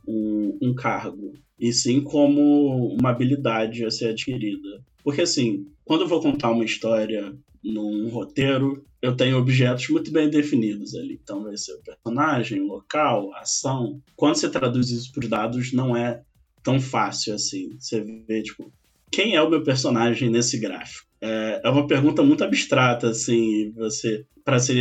um, 0.08 0.58
um 0.62 0.74
cargo, 0.74 1.34
e 1.60 1.74
sim 1.74 2.00
como 2.02 2.94
uma 2.94 3.10
habilidade 3.10 3.84
a 3.84 3.92
ser 3.92 4.12
adquirida. 4.12 4.82
Porque, 5.04 5.24
assim, 5.24 5.68
quando 5.84 6.04
eu 6.04 6.08
vou 6.08 6.22
contar 6.22 6.52
uma 6.52 6.64
história 6.64 7.36
num 7.62 8.08
roteiro, 8.08 8.86
eu 9.02 9.14
tenho 9.14 9.38
objetos 9.38 9.90
muito 9.90 10.10
bem 10.10 10.30
definidos 10.30 10.96
ali. 10.96 11.20
Então, 11.22 11.44
vai 11.44 11.58
ser 11.58 11.74
o 11.74 11.82
personagem, 11.82 12.62
local, 12.62 13.34
ação. 13.36 14.02
Quando 14.16 14.36
você 14.36 14.50
traduz 14.50 14.90
isso 14.90 15.12
para 15.12 15.28
dados, 15.28 15.74
não 15.74 15.98
é 15.98 16.22
tão 16.64 16.80
fácil 16.80 17.34
assim. 17.34 17.76
Você 17.78 18.00
vê, 18.00 18.42
tipo, 18.42 18.72
quem 19.12 19.36
é 19.36 19.42
o 19.42 19.50
meu 19.50 19.64
personagem 19.64 20.30
nesse 20.30 20.60
gráfico? 20.60 21.08
É, 21.22 21.62
é 21.64 21.70
uma 21.70 21.88
pergunta 21.88 22.22
muito 22.22 22.44
abstrata, 22.44 23.10
assim, 23.10 23.72
você 23.72 24.26
para 24.44 24.60
se 24.60 24.74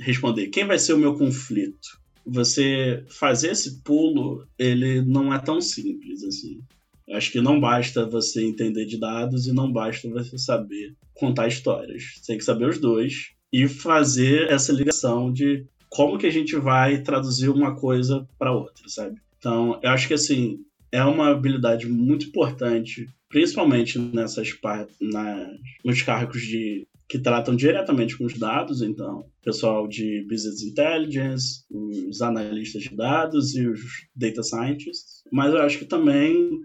responder. 0.00 0.48
Quem 0.48 0.66
vai 0.66 0.78
ser 0.78 0.92
o 0.92 0.98
meu 0.98 1.14
conflito? 1.14 2.00
Você 2.26 3.04
fazer 3.08 3.52
esse 3.52 3.82
pulo, 3.82 4.46
ele 4.58 5.00
não 5.00 5.32
é 5.32 5.38
tão 5.38 5.60
simples 5.60 6.22
assim. 6.22 6.60
Acho 7.10 7.32
que 7.32 7.40
não 7.40 7.58
basta 7.58 8.06
você 8.06 8.44
entender 8.44 8.84
de 8.84 8.98
dados 8.98 9.46
e 9.46 9.52
não 9.52 9.72
basta 9.72 10.08
você 10.08 10.36
saber 10.36 10.94
contar 11.14 11.48
histórias. 11.48 12.02
Você 12.16 12.26
tem 12.26 12.38
que 12.38 12.44
saber 12.44 12.68
os 12.68 12.78
dois 12.78 13.30
e 13.52 13.66
fazer 13.66 14.50
essa 14.50 14.72
ligação 14.72 15.32
de 15.32 15.66
como 15.88 16.18
que 16.18 16.26
a 16.26 16.30
gente 16.30 16.56
vai 16.56 17.02
traduzir 17.02 17.48
uma 17.48 17.74
coisa 17.74 18.26
para 18.38 18.52
outra, 18.52 18.88
sabe? 18.88 19.20
Então, 19.38 19.80
eu 19.82 19.90
acho 19.90 20.06
que 20.06 20.14
assim, 20.14 20.60
é 20.90 21.02
uma 21.02 21.30
habilidade 21.30 21.88
muito 21.88 22.26
importante 22.26 23.08
principalmente 23.32 23.98
nessas 23.98 24.54
nas, 25.00 25.48
nos 25.82 26.02
cargos 26.02 26.42
de 26.42 26.86
que 27.08 27.18
tratam 27.18 27.56
diretamente 27.56 28.16
com 28.16 28.24
os 28.24 28.38
dados, 28.38 28.80
então, 28.80 29.26
pessoal 29.44 29.88
de 29.88 30.24
business 30.28 30.62
intelligence, 30.62 31.64
os 31.70 32.22
analistas 32.22 32.84
de 32.84 32.96
dados 32.96 33.54
e 33.54 33.66
os 33.66 33.80
data 34.14 34.42
scientists, 34.42 35.22
mas 35.30 35.52
eu 35.52 35.60
acho 35.60 35.78
que 35.78 35.84
também 35.84 36.60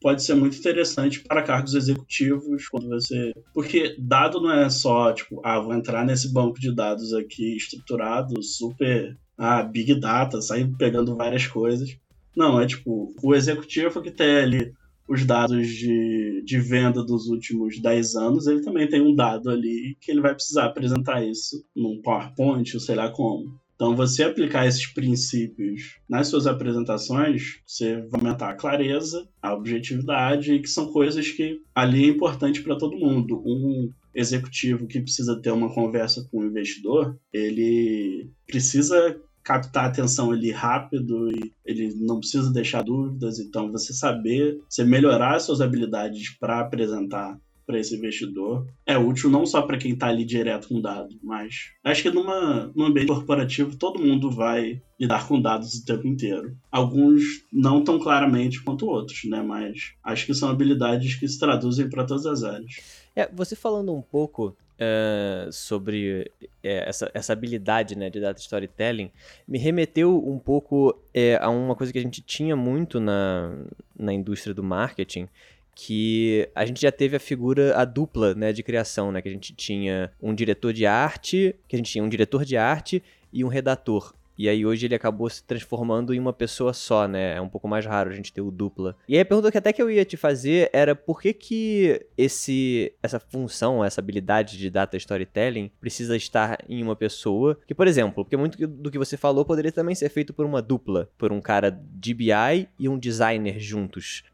pode 0.00 0.22
ser 0.22 0.34
muito 0.34 0.56
interessante 0.56 1.20
para 1.20 1.42
cargos 1.42 1.74
executivos 1.74 2.68
quando 2.68 2.88
você. 2.88 3.32
Porque 3.54 3.94
dado 3.98 4.40
não 4.40 4.52
é 4.52 4.68
só, 4.68 5.12
tipo, 5.12 5.40
ah, 5.44 5.60
vou 5.60 5.74
entrar 5.74 6.04
nesse 6.04 6.32
banco 6.32 6.58
de 6.58 6.74
dados 6.74 7.12
aqui 7.14 7.56
estruturado, 7.56 8.42
super. 8.42 9.16
Ah, 9.38 9.62
Big 9.62 9.94
Data, 9.94 10.40
sair 10.40 10.68
pegando 10.76 11.16
várias 11.16 11.46
coisas. 11.46 11.96
Não, 12.36 12.60
é 12.60 12.66
tipo, 12.66 13.14
o 13.22 13.34
executivo 13.34 14.02
que 14.02 14.10
tem 14.10 14.36
ali 14.36 14.72
os 15.12 15.26
dados 15.26 15.68
de, 15.68 16.42
de 16.42 16.58
venda 16.58 17.04
dos 17.04 17.26
últimos 17.28 17.78
10 17.78 18.14
anos, 18.16 18.46
ele 18.46 18.62
também 18.62 18.88
tem 18.88 19.02
um 19.02 19.14
dado 19.14 19.50
ali 19.50 19.94
que 20.00 20.10
ele 20.10 20.22
vai 20.22 20.34
precisar 20.34 20.64
apresentar 20.64 21.22
isso 21.22 21.62
num 21.76 22.00
PowerPoint, 22.00 22.72
ou 22.72 22.80
sei 22.80 22.94
lá 22.94 23.10
como. 23.10 23.60
Então, 23.74 23.94
você 23.94 24.22
aplicar 24.22 24.66
esses 24.66 24.86
princípios 24.86 25.98
nas 26.08 26.28
suas 26.28 26.46
apresentações, 26.46 27.60
você 27.66 27.96
vai 28.08 28.20
aumentar 28.20 28.50
a 28.50 28.54
clareza, 28.54 29.28
a 29.42 29.52
objetividade, 29.52 30.60
que 30.60 30.68
são 30.68 30.90
coisas 30.90 31.30
que 31.30 31.60
ali 31.74 32.04
é 32.04 32.08
importante 32.08 32.62
para 32.62 32.78
todo 32.78 32.98
mundo. 32.98 33.42
Um 33.44 33.90
executivo 34.14 34.86
que 34.86 35.00
precisa 35.00 35.40
ter 35.42 35.50
uma 35.50 35.74
conversa 35.74 36.26
com 36.30 36.38
o 36.38 36.46
investidor, 36.46 37.18
ele 37.32 38.30
precisa 38.46 39.20
captar 39.42 39.84
a 39.84 39.88
atenção 39.88 40.30
ali 40.30 40.50
rápido 40.50 41.30
e 41.30 41.52
ele 41.64 41.94
não 41.96 42.18
precisa 42.18 42.52
deixar 42.52 42.82
dúvidas. 42.82 43.38
Então, 43.38 43.70
você 43.70 43.92
saber, 43.92 44.60
você 44.68 44.84
melhorar 44.84 45.40
suas 45.40 45.60
habilidades 45.60 46.30
para 46.38 46.60
apresentar 46.60 47.38
para 47.66 47.78
esse 47.78 47.96
investidor 47.96 48.66
é 48.84 48.98
útil 48.98 49.30
não 49.30 49.46
só 49.46 49.62
para 49.62 49.78
quem 49.78 49.92
está 49.92 50.08
ali 50.08 50.24
direto 50.24 50.68
com 50.68 50.80
dados, 50.80 51.16
mas 51.22 51.70
acho 51.84 52.02
que 52.02 52.10
numa, 52.10 52.70
num 52.74 52.86
ambiente 52.86 53.08
corporativo 53.08 53.76
todo 53.76 54.02
mundo 54.02 54.30
vai 54.30 54.82
lidar 54.98 55.26
com 55.26 55.40
dados 55.40 55.74
o 55.74 55.84
tempo 55.84 56.06
inteiro. 56.06 56.56
Alguns 56.70 57.22
não 57.52 57.82
tão 57.82 57.98
claramente 57.98 58.62
quanto 58.62 58.86
outros, 58.86 59.20
né? 59.24 59.42
Mas 59.42 59.94
acho 60.04 60.26
que 60.26 60.34
são 60.34 60.48
habilidades 60.48 61.14
que 61.14 61.26
se 61.26 61.38
traduzem 61.38 61.88
para 61.88 62.04
todas 62.04 62.26
as 62.26 62.42
áreas. 62.42 63.02
É, 63.14 63.28
você 63.32 63.54
falando 63.54 63.94
um 63.94 64.02
pouco 64.02 64.56
Uh, 64.80 65.52
sobre 65.52 66.32
é, 66.62 66.88
essa, 66.88 67.08
essa 67.14 67.32
habilidade 67.32 67.96
né, 67.96 68.10
de 68.10 68.18
data 68.20 68.40
storytelling 68.40 69.12
me 69.46 69.56
remeteu 69.56 70.18
um 70.26 70.40
pouco 70.40 70.98
é, 71.14 71.36
a 71.40 71.48
uma 71.50 71.76
coisa 71.76 71.92
que 71.92 71.98
a 72.00 72.02
gente 72.02 72.20
tinha 72.20 72.56
muito 72.56 72.98
na, 72.98 73.54
na 73.96 74.12
indústria 74.12 74.52
do 74.52 74.62
marketing, 74.62 75.28
que 75.74 76.48
a 76.54 76.66
gente 76.66 76.80
já 76.82 76.90
teve 76.90 77.16
a 77.16 77.20
figura, 77.20 77.76
a 77.76 77.84
dupla 77.84 78.34
né, 78.34 78.52
de 78.52 78.62
criação, 78.62 79.12
né, 79.12 79.22
que 79.22 79.28
a 79.28 79.32
gente 79.32 79.54
tinha 79.54 80.10
um 80.20 80.34
diretor 80.34 80.72
de 80.72 80.84
arte, 80.84 81.54
que 81.68 81.76
a 81.76 81.78
gente 81.78 81.92
tinha 81.92 82.02
um 82.02 82.08
diretor 82.08 82.44
de 82.44 82.56
arte 82.56 83.02
e 83.32 83.44
um 83.44 83.48
redator. 83.48 84.12
E 84.36 84.48
aí 84.48 84.64
hoje 84.64 84.86
ele 84.86 84.94
acabou 84.94 85.28
se 85.28 85.44
transformando 85.44 86.14
em 86.14 86.18
uma 86.18 86.32
pessoa 86.32 86.72
só, 86.72 87.06
né? 87.06 87.36
É 87.36 87.40
um 87.40 87.48
pouco 87.48 87.68
mais 87.68 87.84
raro 87.86 88.10
a 88.10 88.14
gente 88.14 88.32
ter 88.32 88.40
o 88.40 88.50
dupla. 88.50 88.96
E 89.08 89.14
aí 89.14 89.20
a 89.20 89.24
pergunta 89.24 89.50
que 89.50 89.58
até 89.58 89.72
que 89.72 89.82
eu 89.82 89.90
ia 89.90 90.04
te 90.04 90.16
fazer 90.16 90.70
era 90.72 90.94
por 90.94 91.20
que 91.20 91.32
que 91.32 92.06
esse, 92.16 92.92
essa 93.02 93.20
função, 93.20 93.84
essa 93.84 94.00
habilidade 94.00 94.56
de 94.56 94.70
data 94.70 94.96
storytelling 94.96 95.70
precisa 95.80 96.16
estar 96.16 96.58
em 96.68 96.82
uma 96.82 96.96
pessoa? 96.96 97.58
Que, 97.66 97.74
por 97.74 97.86
exemplo, 97.86 98.24
porque 98.24 98.36
muito 98.36 98.66
do 98.66 98.90
que 98.90 98.98
você 98.98 99.16
falou 99.16 99.44
poderia 99.44 99.72
também 99.72 99.94
ser 99.94 100.08
feito 100.08 100.32
por 100.32 100.46
uma 100.46 100.62
dupla, 100.62 101.08
por 101.18 101.32
um 101.32 101.40
cara 101.40 101.70
de 101.70 102.14
BI 102.14 102.68
e 102.78 102.88
um 102.88 102.98
designer 102.98 103.58
juntos. 103.58 104.24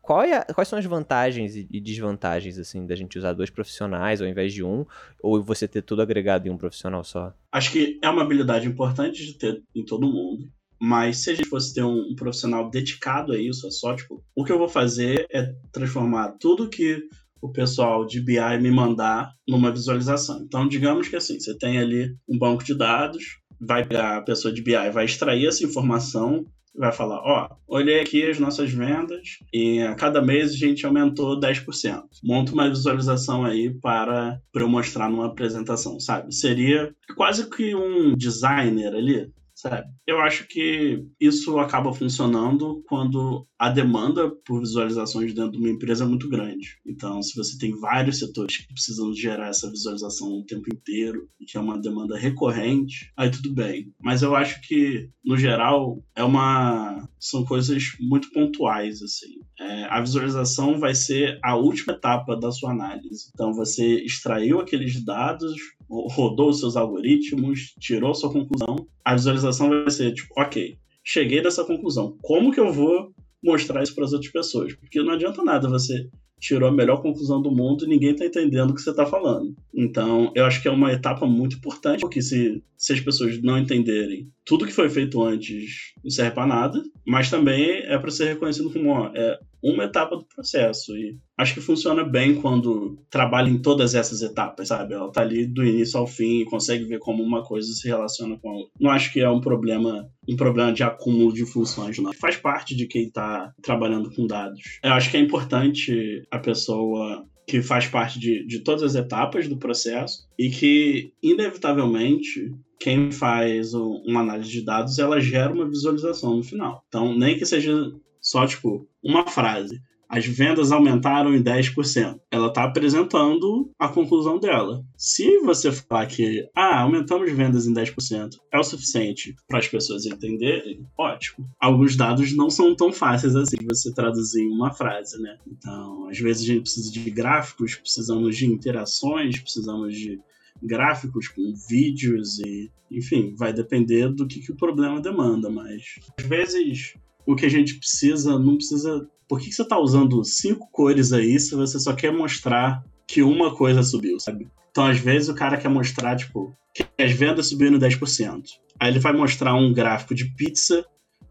É 0.49 0.53
quais 0.55 0.69
são 0.69 0.79
as 0.79 0.85
vantagens 0.85 1.55
e 1.55 1.81
desvantagens, 1.81 2.59
assim, 2.59 2.87
da 2.87 2.95
gente 2.95 3.19
usar 3.19 3.35
dois 3.35 3.51
profissionais 3.51 4.23
ao 4.23 4.29
invés 4.29 4.53
de 4.53 4.65
um, 4.65 4.87
ou 5.23 5.43
você 5.43 5.69
ter 5.69 5.83
tudo 5.83 6.03
agregado 6.03 6.49
em 6.49 6.51
um 6.51 6.57
profissional 6.57 7.05
só? 7.05 7.35
Acho 7.53 7.73
que 7.73 7.99
é 8.03 8.09
uma 8.09 8.23
habilidade 8.23 8.67
importante 8.67 9.25
de 9.25 9.39
ter 9.39 9.63
em 9.75 9.85
todo 9.85 10.07
mundo. 10.07 10.45
Mas 10.81 11.25
se 11.25 11.31
a 11.31 11.35
gente 11.35 11.49
fosse 11.49 11.75
ter 11.75 11.83
um, 11.83 12.15
profissional 12.15 12.71
dedicado 12.71 13.33
a 13.33 13.39
isso, 13.39 13.67
é 13.67 13.71
só, 13.71 13.97
tipo, 13.97 14.23
o 14.37 14.45
que 14.45 14.53
eu 14.53 14.59
vou 14.59 14.69
fazer 14.69 15.27
é 15.31 15.53
transformar 15.73 16.37
tudo 16.39 16.69
que 16.69 17.03
o 17.41 17.51
pessoal 17.51 18.07
de 18.07 18.21
BI 18.21 18.59
me 18.61 18.71
mandar 18.71 19.33
numa 19.47 19.73
visualização. 19.73 20.41
Então, 20.43 20.69
digamos 20.69 21.09
que 21.09 21.17
assim, 21.17 21.39
você 21.39 21.57
tem 21.57 21.79
ali 21.79 22.15
um 22.29 22.39
banco 22.39 22.65
de 22.65 22.75
dados, 22.75 23.25
vai 23.61 23.85
pegar 23.87 24.19
a 24.19 24.23
pessoa 24.23 24.53
de 24.53 24.63
BI, 24.63 24.91
vai 24.93 25.05
extrair 25.05 25.47
essa 25.47 25.65
informação, 25.65 26.45
vai 26.79 26.93
falar, 26.93 27.19
ó, 27.19 27.57
olhei 27.67 28.01
aqui 28.01 28.29
as 28.29 28.39
nossas 28.39 28.71
vendas 28.71 29.39
e 29.53 29.83
a 29.83 29.95
cada 29.95 30.23
mês 30.23 30.53
a 30.53 30.57
gente 30.57 30.87
aumentou 30.87 31.39
10%. 31.39 32.03
Monta 32.23 32.53
uma 32.53 32.69
visualização 32.69 33.45
aí 33.45 33.71
para, 33.71 34.41
para 34.53 34.63
eu 34.63 34.69
mostrar 34.69 35.11
numa 35.11 35.27
apresentação, 35.27 35.99
sabe? 35.99 36.35
Seria 36.35 36.95
quase 37.17 37.51
que 37.51 37.75
um 37.75 38.15
designer 38.17 38.95
ali, 38.95 39.31
sabe? 39.59 39.89
Eu 40.07 40.21
acho 40.21 40.47
que 40.47 41.05
isso 41.21 41.59
acaba 41.59 41.93
funcionando 41.93 42.81
quando 42.87 43.45
a 43.59 43.69
demanda 43.69 44.31
por 44.47 44.61
visualizações 44.61 45.35
dentro 45.35 45.53
de 45.53 45.59
uma 45.59 45.69
empresa 45.69 46.05
é 46.05 46.07
muito 46.07 46.29
grande. 46.29 46.77
Então, 46.87 47.21
se 47.21 47.35
você 47.37 47.59
tem 47.59 47.73
vários 47.79 48.21
setores 48.21 48.57
que 48.57 48.73
precisam 48.73 49.13
gerar 49.13 49.49
essa 49.49 49.69
visualização 49.69 50.29
o 50.29 50.47
tempo 50.47 50.73
inteiro 50.73 51.29
que 51.49 51.57
é 51.57 51.61
uma 51.61 51.81
demanda 51.81 52.17
recorrente, 52.17 53.11
aí 53.17 53.31
tudo 53.31 53.55
bem. 53.55 53.91
Mas 54.01 54.23
eu 54.23 54.37
acho 54.37 54.61
que, 54.61 55.09
no 55.25 55.37
geral, 55.37 56.05
é 56.15 56.23
uma 56.23 57.09
são 57.19 57.45
coisas 57.45 57.83
muito 57.99 58.31
pontuais 58.31 59.03
assim. 59.03 59.41
É, 59.59 59.85
a 59.85 60.01
visualização 60.01 60.79
vai 60.79 60.95
ser 60.95 61.39
a 61.43 61.57
última 61.57 61.95
etapa 61.95 62.37
da 62.37 62.53
sua 62.53 62.71
análise. 62.71 63.31
Então, 63.33 63.53
você 63.55 64.03
extraiu 64.05 64.61
aqueles 64.61 65.03
dados, 65.05 65.55
rodou 65.89 66.51
os 66.51 66.61
seus 66.61 66.77
algoritmos, 66.77 67.75
tirou 67.81 68.15
sua 68.15 68.33
conclusão. 68.33 68.87
A 69.05 69.15
visualização 69.15 69.69
vai 69.69 69.91
ser 69.91 70.13
tipo, 70.13 70.33
ok, 70.37 70.77
cheguei 71.03 71.43
dessa 71.43 71.65
conclusão. 71.65 72.17
Como 72.23 72.53
que 72.53 72.61
eu 72.61 72.73
vou 72.73 73.13
mostrar 73.43 73.83
isso 73.83 73.95
para 73.95 74.05
as 74.05 74.13
outras 74.13 74.33
pessoas. 74.33 74.75
Porque 74.75 75.03
não 75.03 75.15
adianta 75.15 75.43
nada 75.43 75.69
você 75.69 76.09
tirou 76.41 76.69
a 76.69 76.73
melhor 76.73 77.03
conclusão 77.03 77.43
do 77.43 77.51
mundo 77.51 77.85
e 77.85 77.89
ninguém 77.89 78.13
está 78.13 78.25
entendendo 78.25 78.71
o 78.71 78.75
que 78.75 78.81
você 78.81 78.91
está 78.91 79.05
falando. 79.05 79.55
Então, 79.75 80.31
eu 80.37 80.45
acho 80.45 80.63
que 80.63 80.69
é 80.69 80.71
uma 80.71 80.93
etapa 80.93 81.27
muito 81.27 81.57
importante, 81.57 82.01
porque 82.01 82.23
se, 82.23 82.63
se 82.77 82.93
as 82.93 83.01
pessoas 83.01 83.43
não 83.43 83.59
entenderem 83.59 84.29
tudo 84.45 84.65
que 84.65 84.73
foi 84.73 84.89
feito 84.89 85.23
antes, 85.23 85.93
não 86.03 86.11
serve 86.11 86.33
para 86.33 86.47
nada, 86.47 86.81
mas 87.05 87.29
também 87.29 87.81
é 87.81 87.99
para 87.99 88.11
ser 88.11 88.35
reconhecido 88.35 88.73
como 88.73 88.91
ó, 88.91 89.11
é 89.15 89.39
uma 89.63 89.85
etapa 89.85 90.17
do 90.17 90.25
processo. 90.25 90.97
E 90.97 91.19
acho 91.37 91.55
que 91.55 91.61
funciona 91.61 92.05
bem 92.05 92.35
quando 92.35 92.99
trabalha 93.11 93.49
em 93.49 93.61
todas 93.61 93.95
essas 93.95 94.23
etapas, 94.23 94.69
sabe? 94.69 94.95
Ela 94.95 95.11
tá 95.11 95.23
ali 95.23 95.47
do 95.47 95.65
início 95.65 95.99
ao 95.99 96.07
fim 96.07 96.41
e 96.41 96.45
consegue 96.45 96.85
ver 96.85 96.99
como 96.99 97.23
uma 97.23 97.43
coisa 97.43 97.73
se 97.73 97.87
relaciona 97.89 98.39
com 98.39 98.51
a 98.51 98.55
outra. 98.55 98.73
Não 98.81 98.91
acho 98.91 99.13
que 99.13 99.21
é 99.21 99.29
um 99.29 99.41
problema, 99.41 100.09
um 100.29 100.37
problema 100.37 100.73
de 100.73 100.83
acúmulo 100.83 101.33
de 101.33 101.45
funções, 101.45 101.99
não. 101.99 102.13
Faz 102.15 102.37
parte 102.37 102.75
de 102.75 102.87
quem 102.87 103.05
está 103.05 103.53
trabalhando 103.63 104.11
com 104.15 104.27
dados. 104.27 104.61
Eu 104.83 104.93
acho 104.93 105.11
que 105.11 105.17
é 105.17 105.21
importante 105.21 106.23
a 106.31 106.39
pessoa 106.39 107.27
que 107.47 107.63
faz 107.63 107.87
parte 107.87 108.21
de, 108.21 108.47
de 108.47 108.61
todas 108.61 108.83
as 108.83 108.95
etapas 108.95 109.49
do 109.49 109.57
processo 109.57 110.29
e 110.39 110.51
que, 110.51 111.13
inevitavelmente, 111.23 112.53
quem 112.79 113.11
faz 113.11 113.73
uma 113.73 114.21
análise 114.21 114.51
de 114.51 114.63
dados, 114.63 114.99
ela 114.99 115.19
gera 115.19 115.53
uma 115.53 115.69
visualização 115.69 116.37
no 116.37 116.43
final. 116.43 116.85
Então, 116.89 117.17
nem 117.17 117.39
que 117.39 117.47
seja 117.47 117.91
só, 118.29 118.47
tipo, 118.47 118.87
uma 119.03 119.27
frase. 119.27 119.81
As 120.07 120.27
vendas 120.27 120.71
aumentaram 120.71 121.35
em 121.35 121.43
10%. 121.43 122.19
Ela 122.31 122.49
está 122.49 122.65
apresentando 122.65 123.71
a 123.79 123.89
conclusão 123.89 124.39
dela. 124.39 124.85
Se 124.99 125.39
você 125.41 125.73
falar 125.73 126.07
que, 126.07 126.47
ah, 126.55 126.81
aumentamos 126.81 127.33
vendas 127.33 127.67
em 127.67 127.73
10%, 127.73 128.37
é 128.53 128.59
o 128.59 128.63
suficiente 128.63 129.35
para 129.47 129.59
as 129.61 129.69
pessoas 129.69 130.05
entenderem, 130.05 130.87
ótimo. 130.99 131.49
Alguns 131.59 131.97
dados 131.97 132.35
não 132.37 132.51
são 132.51 132.77
tão 132.77 132.93
fáceis 132.93 133.35
assim 133.35 133.57
de 133.57 133.67
você 133.67 133.93
traduzir 133.95 134.43
em 134.43 134.51
uma 134.51 134.73
frase, 134.73 135.19
né? 135.23 135.39
Então, 135.47 136.07
às 136.09 136.19
vezes 136.19 136.43
a 136.43 136.47
gente 136.47 136.63
precisa 136.63 136.93
de 136.93 137.11
gráficos, 137.11 137.77
precisamos 137.77 138.37
de 138.37 138.47
interações, 138.47 139.41
precisamos 139.41 139.95
de 139.95 140.21
gráficos 140.63 141.29
com 141.29 141.55
vídeos 141.69 142.39
e, 142.41 142.71
enfim, 142.91 143.35
vai 143.37 143.55
depender 143.55 144.09
do 144.09 144.27
que, 144.27 144.41
que 144.41 144.53
o 144.53 144.57
problema 144.57 145.01
demanda, 145.01 145.49
mas 145.49 145.83
às 146.19 146.25
vezes 146.27 146.95
o 147.29 147.37
que 147.37 147.45
a 147.45 147.51
gente 147.51 147.75
precisa, 147.75 148.39
não 148.39 148.57
precisa. 148.57 149.07
Por 149.29 149.39
que, 149.39 149.51
que 149.51 149.55
você 149.55 149.61
está 149.61 149.79
usando 149.79 150.25
cinco 150.25 150.67
cores 150.73 151.13
aí 151.13 151.39
se 151.39 151.55
você 151.55 151.79
só 151.79 151.93
quer 151.93 152.11
mostrar 152.11 152.83
que 153.07 153.23
uma 153.23 153.55
coisa 153.55 153.83
subiu, 153.83 154.19
sabe? 154.19 154.49
Então, 154.71 154.87
às 154.87 154.99
vezes, 154.99 155.29
o 155.29 155.35
cara 155.35 155.59
quer 155.59 155.69
mostrar, 155.69 156.17
tipo, 156.17 156.57
que 156.75 156.87
as 156.99 157.13
vendas 157.13 157.49
subiram 157.49 157.79
10%. 157.79 158.43
Aí 158.81 158.91
ele 158.91 158.99
vai 158.99 159.13
mostrar 159.13 159.55
um 159.55 159.75
gráfico 159.75 160.15
de 160.15 160.25
pizza 160.37 160.83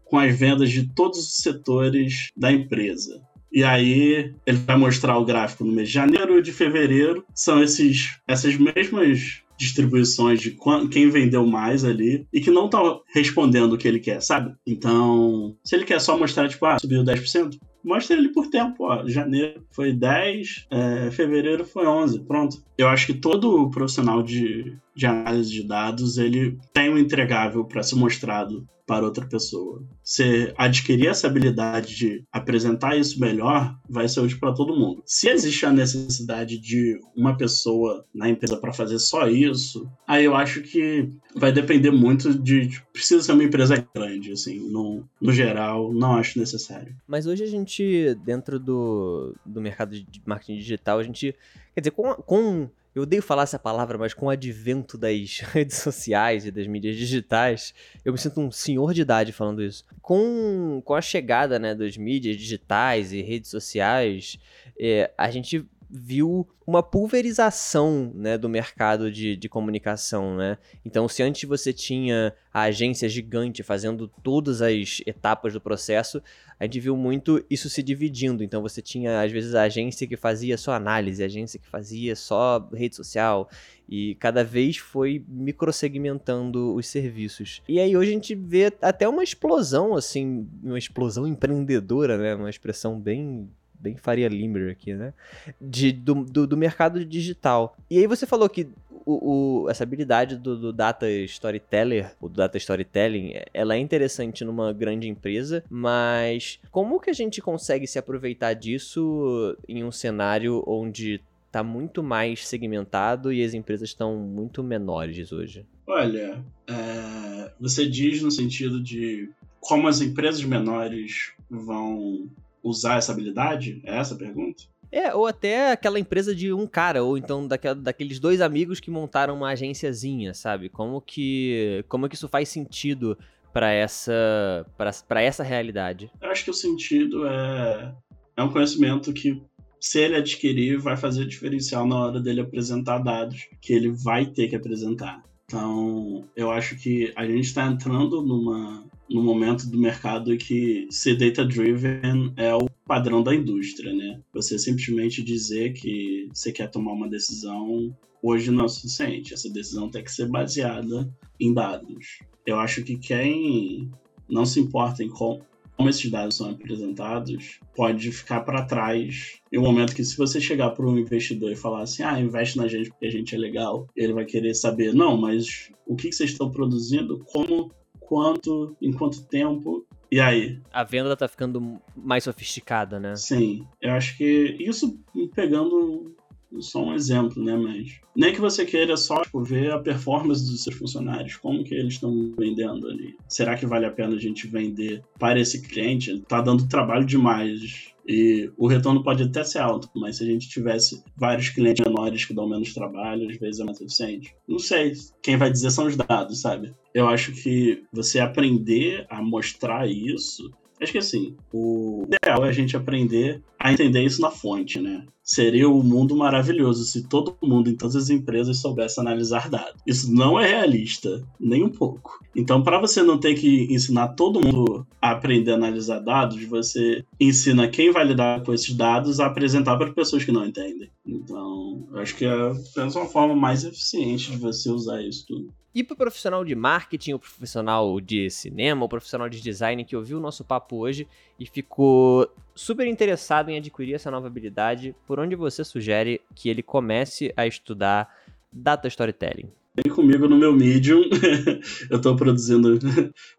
com 0.04 0.18
as 0.18 0.38
vendas 0.38 0.70
de 0.70 0.86
todos 0.94 1.18
os 1.18 1.36
setores 1.38 2.28
da 2.36 2.52
empresa. 2.52 3.20
E 3.50 3.64
aí 3.64 4.32
ele 4.46 4.58
vai 4.58 4.76
mostrar 4.76 5.18
o 5.18 5.24
gráfico 5.24 5.64
no 5.64 5.72
mês 5.72 5.88
de 5.88 5.94
janeiro 5.94 6.38
e 6.38 6.42
de 6.42 6.52
fevereiro. 6.52 7.24
São 7.34 7.60
esses, 7.60 8.18
essas 8.28 8.56
mesmas 8.56 9.42
distribuições 9.58 10.40
de 10.40 10.56
quem 10.90 11.10
vendeu 11.10 11.44
mais 11.44 11.84
ali 11.84 12.26
e 12.32 12.40
que 12.40 12.50
não 12.50 12.68
tá 12.68 12.80
respondendo 13.12 13.72
o 13.72 13.78
que 13.78 13.88
ele 13.88 13.98
quer, 13.98 14.22
sabe? 14.22 14.54
Então, 14.66 15.56
se 15.64 15.74
ele 15.74 15.84
quer 15.84 16.00
só 16.00 16.16
mostrar, 16.16 16.48
tipo, 16.48 16.64
ah, 16.64 16.78
subiu 16.78 17.02
10%, 17.02 17.58
mostra 17.84 18.16
ele 18.16 18.30
por 18.30 18.48
tempo. 18.48 18.84
Ó. 18.84 19.06
Janeiro 19.06 19.64
foi 19.70 19.92
10, 19.92 20.66
é, 20.70 21.10
fevereiro 21.10 21.64
foi 21.64 21.86
11. 21.86 22.20
Pronto. 22.24 22.62
Eu 22.76 22.88
acho 22.88 23.06
que 23.06 23.14
todo 23.14 23.70
profissional 23.70 24.22
de, 24.22 24.76
de 24.94 25.06
análise 25.06 25.50
de 25.50 25.66
dados 25.66 26.18
ele 26.18 26.58
tem 26.72 26.90
um 26.90 26.98
entregável 26.98 27.64
para 27.64 27.82
ser 27.82 27.96
mostrado 27.96 28.66
para 28.88 29.04
outra 29.04 29.26
pessoa. 29.26 29.84
Se 30.02 30.54
adquirir 30.56 31.08
essa 31.08 31.26
habilidade 31.26 31.94
de 31.94 32.24
apresentar 32.32 32.96
isso 32.96 33.20
melhor, 33.20 33.76
vai 33.86 34.08
ser 34.08 34.20
útil 34.20 34.40
para 34.40 34.54
todo 34.54 34.74
mundo. 34.74 35.02
Se 35.04 35.28
existe 35.28 35.66
a 35.66 35.70
necessidade 35.70 36.58
de 36.58 36.98
uma 37.14 37.36
pessoa 37.36 38.02
na 38.14 38.30
empresa 38.30 38.56
para 38.56 38.72
fazer 38.72 38.98
só 38.98 39.28
isso, 39.28 39.86
aí 40.06 40.24
eu 40.24 40.34
acho 40.34 40.62
que 40.62 41.10
vai 41.38 41.52
depender 41.52 41.90
muito 41.90 42.34
de. 42.34 42.68
Tipo, 42.68 42.86
precisa 42.92 43.22
ser 43.22 43.32
uma 43.32 43.44
empresa 43.44 43.86
grande, 43.94 44.32
assim. 44.32 44.58
No, 44.70 45.04
no 45.20 45.32
geral, 45.32 45.92
não 45.92 46.14
acho 46.14 46.38
necessário. 46.38 46.94
Mas 47.06 47.26
hoje 47.26 47.44
a 47.44 47.46
gente, 47.46 48.14
dentro 48.24 48.58
do, 48.58 49.34
do 49.44 49.60
mercado 49.60 49.92
de 49.92 50.22
marketing 50.26 50.58
digital, 50.58 50.98
a 50.98 51.02
gente. 51.02 51.34
Quer 51.74 51.80
dizer, 51.80 51.90
com, 51.92 52.14
com 52.14 52.68
eu 52.98 53.02
odeio 53.02 53.22
falar 53.22 53.44
essa 53.44 53.58
palavra, 53.58 53.96
mas 53.96 54.12
com 54.12 54.26
o 54.26 54.30
advento 54.30 54.98
das 54.98 55.38
redes 55.54 55.76
sociais 55.76 56.44
e 56.44 56.50
das 56.50 56.66
mídias 56.66 56.96
digitais, 56.96 57.72
eu 58.04 58.12
me 58.12 58.18
sinto 58.18 58.40
um 58.40 58.50
senhor 58.50 58.92
de 58.92 59.02
idade 59.02 59.32
falando 59.32 59.62
isso. 59.62 59.84
Com, 60.02 60.82
com 60.84 60.94
a 60.94 61.00
chegada 61.00 61.58
né, 61.58 61.74
das 61.74 61.96
mídias 61.96 62.36
digitais 62.36 63.12
e 63.12 63.22
redes 63.22 63.50
sociais, 63.50 64.38
é, 64.78 65.12
a 65.16 65.30
gente 65.30 65.64
viu 65.90 66.46
uma 66.66 66.82
pulverização 66.82 68.12
né, 68.14 68.36
do 68.36 68.48
mercado 68.48 69.10
de, 69.10 69.36
de 69.36 69.48
comunicação. 69.48 70.36
Né? 70.36 70.58
Então, 70.84 71.08
se 71.08 71.22
antes 71.22 71.48
você 71.48 71.72
tinha 71.72 72.34
a 72.52 72.62
agência 72.62 73.08
gigante 73.08 73.62
fazendo 73.62 74.06
todas 74.22 74.60
as 74.60 75.00
etapas 75.06 75.54
do 75.54 75.60
processo, 75.60 76.22
a 76.60 76.64
gente 76.64 76.80
viu 76.80 76.94
muito 76.96 77.42
isso 77.48 77.70
se 77.70 77.82
dividindo. 77.82 78.44
Então, 78.44 78.60
você 78.60 78.82
tinha, 78.82 79.22
às 79.22 79.32
vezes, 79.32 79.54
a 79.54 79.62
agência 79.62 80.06
que 80.06 80.16
fazia 80.16 80.58
só 80.58 80.72
análise, 80.72 81.22
a 81.22 81.26
agência 81.26 81.58
que 81.58 81.68
fazia 81.68 82.14
só 82.14 82.68
rede 82.74 82.94
social, 82.96 83.48
e 83.88 84.14
cada 84.16 84.44
vez 84.44 84.76
foi 84.76 85.24
microsegmentando 85.26 86.74
os 86.74 86.86
serviços. 86.86 87.62
E 87.66 87.80
aí, 87.80 87.96
hoje, 87.96 88.10
a 88.10 88.14
gente 88.14 88.34
vê 88.34 88.72
até 88.82 89.08
uma 89.08 89.24
explosão, 89.24 89.94
assim, 89.94 90.46
uma 90.62 90.78
explosão 90.78 91.26
empreendedora, 91.26 92.18
né? 92.18 92.34
Uma 92.34 92.50
expressão 92.50 93.00
bem 93.00 93.48
bem 93.80 93.96
Faria 93.96 94.28
Limber 94.28 94.70
aqui, 94.70 94.94
né? 94.94 95.12
De, 95.60 95.92
do, 95.92 96.24
do, 96.24 96.46
do, 96.46 96.56
mercado 96.56 97.04
digital. 97.04 97.76
E 97.90 97.98
aí 97.98 98.06
você 98.06 98.26
falou 98.26 98.48
que 98.48 98.68
o, 99.06 99.64
o, 99.64 99.70
essa 99.70 99.84
habilidade 99.84 100.36
do, 100.36 100.56
do, 100.56 100.72
data 100.72 101.08
storyteller, 101.10 102.14
o 102.20 102.28
data 102.28 102.58
storytelling, 102.58 103.34
ela 103.54 103.74
é 103.74 103.78
interessante 103.78 104.44
numa 104.44 104.72
grande 104.72 105.08
empresa, 105.08 105.64
mas 105.70 106.60
como 106.70 107.00
que 107.00 107.10
a 107.10 107.14
gente 107.14 107.40
consegue 107.40 107.86
se 107.86 107.98
aproveitar 107.98 108.54
disso 108.54 109.56
em 109.68 109.84
um 109.84 109.92
cenário 109.92 110.62
onde 110.66 111.20
está 111.46 111.62
muito 111.62 112.02
mais 112.02 112.46
segmentado 112.46 113.32
e 113.32 113.42
as 113.42 113.54
empresas 113.54 113.88
estão 113.88 114.16
muito 114.16 114.62
menores 114.62 115.32
hoje? 115.32 115.64
Olha, 115.86 116.44
é, 116.66 117.52
você 117.58 117.88
diz 117.88 118.22
no 118.22 118.30
sentido 118.30 118.82
de 118.82 119.30
como 119.60 119.88
as 119.88 120.00
empresas 120.00 120.44
menores 120.44 121.32
vão 121.50 122.28
usar 122.62 122.98
essa 122.98 123.12
habilidade? 123.12 123.80
É 123.84 123.96
essa 123.96 124.14
a 124.14 124.18
pergunta? 124.18 124.64
É, 124.90 125.14
ou 125.14 125.26
até 125.26 125.72
aquela 125.72 126.00
empresa 126.00 126.34
de 126.34 126.52
um 126.52 126.66
cara, 126.66 127.02
ou 127.02 127.18
então 127.18 127.46
daquela, 127.46 127.74
daqueles 127.74 128.18
dois 128.18 128.40
amigos 128.40 128.80
que 128.80 128.90
montaram 128.90 129.34
uma 129.34 129.50
agênciazinha, 129.50 130.32
sabe? 130.32 130.68
Como 130.70 131.00
que, 131.00 131.84
como 131.88 132.08
que 132.08 132.14
isso 132.14 132.28
faz 132.28 132.48
sentido 132.48 133.18
para 133.52 133.70
essa, 133.70 134.66
para 135.06 135.22
essa 135.22 135.42
realidade? 135.42 136.10
Eu 136.20 136.30
acho 136.30 136.44
que 136.44 136.50
o 136.50 136.54
sentido 136.54 137.26
é, 137.26 137.94
é 138.36 138.42
um 138.42 138.50
conhecimento 138.50 139.12
que, 139.12 139.42
se 139.78 139.98
ele 140.00 140.16
adquirir, 140.16 140.78
vai 140.78 140.96
fazer 140.96 141.26
diferencial 141.26 141.86
na 141.86 142.06
hora 142.06 142.20
dele 142.20 142.40
apresentar 142.40 142.98
dados 142.98 143.46
que 143.60 143.74
ele 143.74 143.90
vai 143.90 144.24
ter 144.24 144.48
que 144.48 144.56
apresentar. 144.56 145.22
Então, 145.44 146.24
eu 146.36 146.50
acho 146.50 146.76
que 146.76 147.12
a 147.14 147.26
gente 147.26 147.44
está 147.44 147.66
entrando 147.66 148.22
numa, 148.22 148.84
no 149.10 149.22
momento 149.22 149.68
do 149.68 149.78
mercado 149.78 150.36
que 150.36 150.86
ser 150.90 151.16
data-driven 151.16 152.32
é 152.36 152.54
o 152.54 152.68
padrão 152.86 153.22
da 153.22 153.34
indústria, 153.34 153.92
né? 153.94 154.20
Você 154.32 154.58
simplesmente 154.58 155.22
dizer 155.22 155.72
que 155.72 156.28
você 156.32 156.52
quer 156.52 156.70
tomar 156.70 156.92
uma 156.92 157.08
decisão 157.08 157.96
hoje 158.22 158.50
não 158.50 158.64
é 158.64 158.68
suficiente. 158.68 159.34
Essa 159.34 159.50
decisão 159.50 159.90
tem 159.90 160.02
que 160.02 160.12
ser 160.12 160.28
baseada 160.28 161.08
em 161.40 161.52
dados. 161.52 162.18
Eu 162.46 162.58
acho 162.58 162.82
que 162.82 162.96
quem 162.96 163.90
não 164.28 164.44
se 164.44 164.60
importa 164.60 165.02
em 165.02 165.08
como, 165.08 165.40
como 165.76 165.88
esses 165.88 166.10
dados 166.10 166.36
são 166.36 166.50
apresentados 166.50 167.60
pode 167.74 168.10
ficar 168.10 168.40
para 168.40 168.64
trás 168.64 169.38
em 169.52 169.58
um 169.58 169.62
momento 169.62 169.94
que 169.94 170.04
se 170.04 170.16
você 170.16 170.40
chegar 170.40 170.70
para 170.70 170.86
um 170.86 170.98
investidor 170.98 171.52
e 171.52 171.56
falar 171.56 171.82
assim, 171.82 172.02
ah, 172.02 172.20
investe 172.20 172.56
na 172.56 172.66
gente 172.66 172.90
porque 172.90 173.06
a 173.06 173.10
gente 173.10 173.34
é 173.34 173.38
legal, 173.38 173.86
ele 173.96 174.12
vai 174.12 174.24
querer 174.24 174.54
saber, 174.54 174.92
não, 174.92 175.16
mas 175.16 175.70
o 175.86 175.94
que 175.94 176.10
vocês 176.10 176.30
estão 176.30 176.50
produzindo, 176.50 177.24
como 177.26 177.70
quanto, 178.08 178.74
em 178.80 178.90
quanto 178.90 179.22
tempo. 179.26 179.86
E 180.10 180.18
aí? 180.18 180.58
A 180.72 180.82
venda 180.82 181.14
tá 181.14 181.28
ficando 181.28 181.78
mais 181.94 182.24
sofisticada, 182.24 182.98
né? 182.98 183.14
Sim. 183.14 183.66
Eu 183.82 183.92
acho 183.92 184.16
que 184.16 184.56
isso 184.58 184.98
pegando 185.34 186.16
só 186.60 186.84
um 186.84 186.94
exemplo, 186.94 187.42
né? 187.42 187.56
Mas 187.56 188.00
nem 188.16 188.32
que 188.32 188.40
você 188.40 188.64
queira 188.64 188.96
só 188.96 189.22
tipo, 189.22 189.42
ver 189.42 189.70
a 189.70 189.78
performance 189.78 190.44
dos 190.44 190.62
seus 190.62 190.76
funcionários, 190.76 191.36
como 191.36 191.64
que 191.64 191.74
eles 191.74 191.94
estão 191.94 192.34
vendendo 192.38 192.88
ali. 192.88 193.16
Será 193.28 193.56
que 193.56 193.66
vale 193.66 193.86
a 193.86 193.90
pena 193.90 194.14
a 194.14 194.20
gente 194.20 194.46
vender 194.46 195.02
para 195.18 195.40
esse 195.40 195.62
cliente? 195.62 196.10
Ele 196.10 196.20
tá 196.20 196.40
dando 196.40 196.68
trabalho 196.68 197.04
demais. 197.04 197.92
E 198.10 198.50
o 198.56 198.66
retorno 198.66 199.02
pode 199.02 199.22
até 199.22 199.44
ser 199.44 199.58
alto, 199.58 199.90
mas 199.94 200.16
se 200.16 200.22
a 200.24 200.26
gente 200.26 200.48
tivesse 200.48 201.02
vários 201.14 201.50
clientes 201.50 201.84
menores 201.84 202.24
que 202.24 202.32
dão 202.32 202.48
menos 202.48 202.72
trabalho, 202.72 203.28
às 203.28 203.36
vezes 203.36 203.60
é 203.60 203.64
mais 203.64 203.78
eficiente. 203.82 204.34
Não 204.48 204.58
sei. 204.58 204.94
Quem 205.22 205.36
vai 205.36 205.50
dizer 205.50 205.70
são 205.70 205.86
os 205.86 205.94
dados, 205.94 206.40
sabe? 206.40 206.74
Eu 206.94 207.06
acho 207.06 207.32
que 207.32 207.84
você 207.92 208.18
aprender 208.18 209.06
a 209.10 209.22
mostrar 209.22 209.86
isso 209.86 210.50
Acho 210.80 210.92
que 210.92 210.98
assim, 210.98 211.36
o 211.52 212.06
ideal 212.06 212.44
é 212.44 212.48
a 212.48 212.52
gente 212.52 212.76
aprender 212.76 213.42
a 213.58 213.72
entender 213.72 214.02
isso 214.04 214.20
na 214.20 214.30
fonte, 214.30 214.80
né? 214.80 215.04
Seria 215.22 215.68
um 215.68 215.82
mundo 215.82 216.16
maravilhoso 216.16 216.84
se 216.84 217.06
todo 217.06 217.36
mundo 217.42 217.68
em 217.68 217.76
todas 217.76 217.96
as 217.96 218.08
empresas 218.08 218.58
soubesse 218.58 218.98
analisar 218.98 219.50
dados. 219.50 219.82
Isso 219.86 220.10
não 220.14 220.40
é 220.40 220.46
realista, 220.46 221.22
nem 221.38 221.62
um 221.62 221.68
pouco. 221.68 222.18
Então, 222.34 222.62
para 222.62 222.80
você 222.80 223.02
não 223.02 223.18
ter 223.18 223.34
que 223.34 223.66
ensinar 223.70 224.08
todo 224.08 224.40
mundo 224.40 224.86
a 225.02 225.10
aprender 225.10 225.50
a 225.50 225.56
analisar 225.56 225.98
dados, 225.98 226.42
você 226.44 227.04
ensina 227.20 227.68
quem 227.68 227.90
vai 227.90 228.04
lidar 228.06 228.42
com 228.42 228.54
esses 228.54 228.74
dados 228.74 229.20
a 229.20 229.26
apresentar 229.26 229.76
para 229.76 229.92
pessoas 229.92 230.24
que 230.24 230.32
não 230.32 230.46
entendem. 230.46 230.88
Então, 231.04 231.86
acho 231.96 232.16
que 232.16 232.24
é 232.24 232.52
uma 232.76 233.06
forma 233.06 233.34
mais 233.34 233.64
eficiente 233.64 234.30
de 234.30 234.38
você 234.38 234.70
usar 234.70 235.02
isso 235.02 235.26
tudo. 235.26 235.52
E 235.78 235.84
para 235.84 235.94
o 235.94 235.96
profissional 235.96 236.44
de 236.44 236.56
marketing, 236.56 237.12
o 237.12 237.20
profissional 237.20 238.00
de 238.00 238.28
cinema, 238.30 238.84
o 238.84 238.88
profissional 238.88 239.28
de 239.28 239.40
design 239.40 239.84
que 239.84 239.94
ouviu 239.94 240.18
o 240.18 240.20
nosso 240.20 240.42
papo 240.42 240.74
hoje 240.74 241.06
e 241.38 241.46
ficou 241.46 242.28
super 242.52 242.84
interessado 242.84 243.48
em 243.48 243.58
adquirir 243.58 243.94
essa 243.94 244.10
nova 244.10 244.26
habilidade, 244.26 244.92
por 245.06 245.20
onde 245.20 245.36
você 245.36 245.62
sugere 245.62 246.20
que 246.34 246.48
ele 246.48 246.64
comece 246.64 247.32
a 247.36 247.46
estudar 247.46 248.12
data 248.52 248.88
storytelling? 248.88 249.52
Vem 249.72 249.94
comigo 249.94 250.26
no 250.26 250.36
meu 250.36 250.52
Medium, 250.52 251.02
eu 251.88 251.96
estou 251.98 252.16
produzindo, 252.16 252.76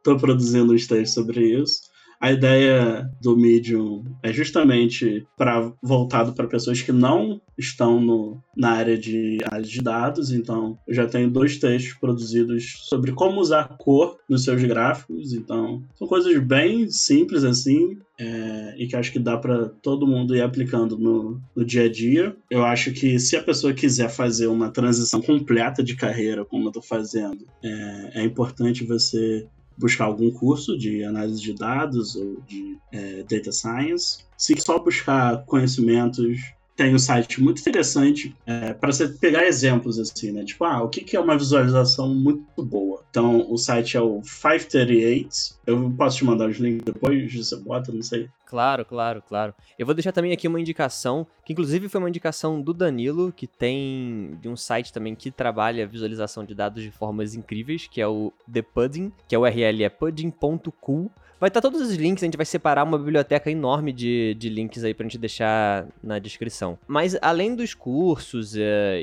tô 0.02 0.16
produzindo 0.16 0.74
textos 0.88 1.12
sobre 1.12 1.42
isso. 1.42 1.90
A 2.20 2.34
ideia 2.34 3.10
do 3.22 3.38
Medium 3.38 4.04
é 4.22 4.34
justamente 4.34 5.26
para 5.38 5.72
voltado 5.82 6.34
para 6.34 6.48
pessoas 6.48 6.82
que 6.82 6.92
não 6.92 7.40
estão 7.58 8.02
no, 8.02 8.44
na 8.56 8.72
área 8.72 8.98
de 8.98 9.38
de 9.62 9.82
dados. 9.82 10.32
Então, 10.32 10.78
eu 10.88 10.94
já 10.94 11.08
tenho 11.08 11.30
dois 11.30 11.58
textos 11.58 11.94
produzidos 11.94 12.88
sobre 12.90 13.14
como 13.14 13.40
usar 13.40 13.76
cor 13.78 14.18
nos 14.30 14.44
seus 14.44 14.62
gráficos. 14.64 15.34
Então, 15.34 15.84
são 15.96 16.08
coisas 16.08 16.38
bem 16.44 16.90
simples 16.90 17.44
assim. 17.44 17.98
É, 18.22 18.76
e 18.78 18.86
que 18.86 18.98
acho 18.98 19.14
que 19.14 19.20
dá 19.20 19.38
para 19.38 19.70
todo 19.82 20.06
mundo 20.06 20.36
ir 20.36 20.42
aplicando 20.42 20.98
no, 20.98 21.42
no 21.56 21.64
dia 21.64 21.86
a 21.86 21.90
dia. 21.90 22.36
Eu 22.52 22.66
acho 22.66 22.92
que 22.92 23.18
se 23.18 23.38
a 23.38 23.44
pessoa 23.44 23.74
quiser 23.74 24.10
fazer 24.10 24.48
uma 24.48 24.70
transição 24.70 25.22
completa 25.22 25.82
de 25.82 25.96
carreira, 25.96 26.44
como 26.44 26.66
eu 26.66 26.68
estou 26.68 26.84
fazendo, 26.84 27.46
é, 27.64 28.22
é 28.22 28.24
importante 28.26 28.84
você 28.84 29.48
buscar 29.80 30.06
algum 30.06 30.30
curso 30.30 30.78
de 30.78 31.04
análise 31.04 31.42
de 31.42 31.54
dados 31.54 32.16
ou 32.16 32.42
de 32.42 32.78
é, 32.92 33.24
data 33.24 33.52
science. 33.52 34.26
Se 34.38 34.60
só 34.60 34.78
buscar 34.78 35.46
conhecimentos 35.46 36.54
tem 36.80 36.96
um 36.96 37.00
site 37.00 37.44
muito 37.44 37.60
interessante 37.60 38.34
é, 38.46 38.72
para 38.72 38.90
você 38.90 39.10
pegar 39.10 39.46
exemplos 39.46 40.00
assim, 40.00 40.32
né? 40.32 40.46
Tipo, 40.46 40.64
ah, 40.64 40.82
o 40.82 40.88
que, 40.88 41.02
que 41.02 41.18
é 41.18 41.20
uma 41.20 41.38
visualização 41.38 42.16
muito 42.16 42.64
boa? 42.64 43.04
Então, 43.10 43.46
o 43.52 43.58
site 43.58 43.98
é 43.98 44.02
o 44.02 44.22
538. 44.22 45.60
Eu 45.68 45.94
posso 45.98 46.18
te 46.18 46.24
mandar 46.24 46.48
os 46.48 46.58
links 46.58 46.86
depois, 46.86 47.36
você 47.36 47.58
bota, 47.58 47.92
não 47.92 48.02
sei. 48.02 48.30
Claro, 48.46 48.86
claro, 48.86 49.22
claro. 49.28 49.54
Eu 49.78 49.86
vou 49.86 49.94
deixar 49.94 50.14
também 50.14 50.32
aqui 50.32 50.48
uma 50.48 50.60
indicação, 50.60 51.28
que 51.44 51.52
inclusive 51.52 51.90
foi 51.90 52.00
uma 52.00 52.10
indicação 52.10 52.62
do 52.62 52.74
Danilo, 52.74 53.34
que 53.34 53.46
tem 53.46 54.38
de 54.42 54.48
um 54.48 54.56
site 54.56 54.94
também 54.94 55.16
que 55.16 55.30
trabalha 55.30 55.86
visualização 55.86 56.46
de 56.46 56.56
dados 56.56 56.82
de 56.82 56.92
formas 56.92 57.36
incríveis, 57.36 57.88
que 57.92 58.00
é 58.00 58.08
o 58.08 58.32
The 58.52 58.62
Pudding, 58.62 59.12
que 59.28 59.36
a 59.36 59.40
URL 59.40 59.84
é 59.84 59.90
pudding.cool. 59.90 61.12
Vai 61.40 61.48
estar 61.48 61.62
todos 61.62 61.80
os 61.80 61.96
links, 61.96 62.22
a 62.22 62.26
gente 62.26 62.36
vai 62.36 62.46
separar 62.46 62.84
uma 62.84 62.98
biblioteca 62.98 63.50
enorme 63.50 63.94
de, 63.94 64.36
de 64.36 64.50
links 64.50 64.84
aí 64.84 64.94
pra 64.94 65.06
gente 65.06 65.18
deixar 65.18 65.88
na 66.04 66.20
descrição. 66.20 66.69
Mas 66.88 67.18
além 67.22 67.56
dos 67.56 67.74
cursos 67.74 68.56
uh, 68.56 68.60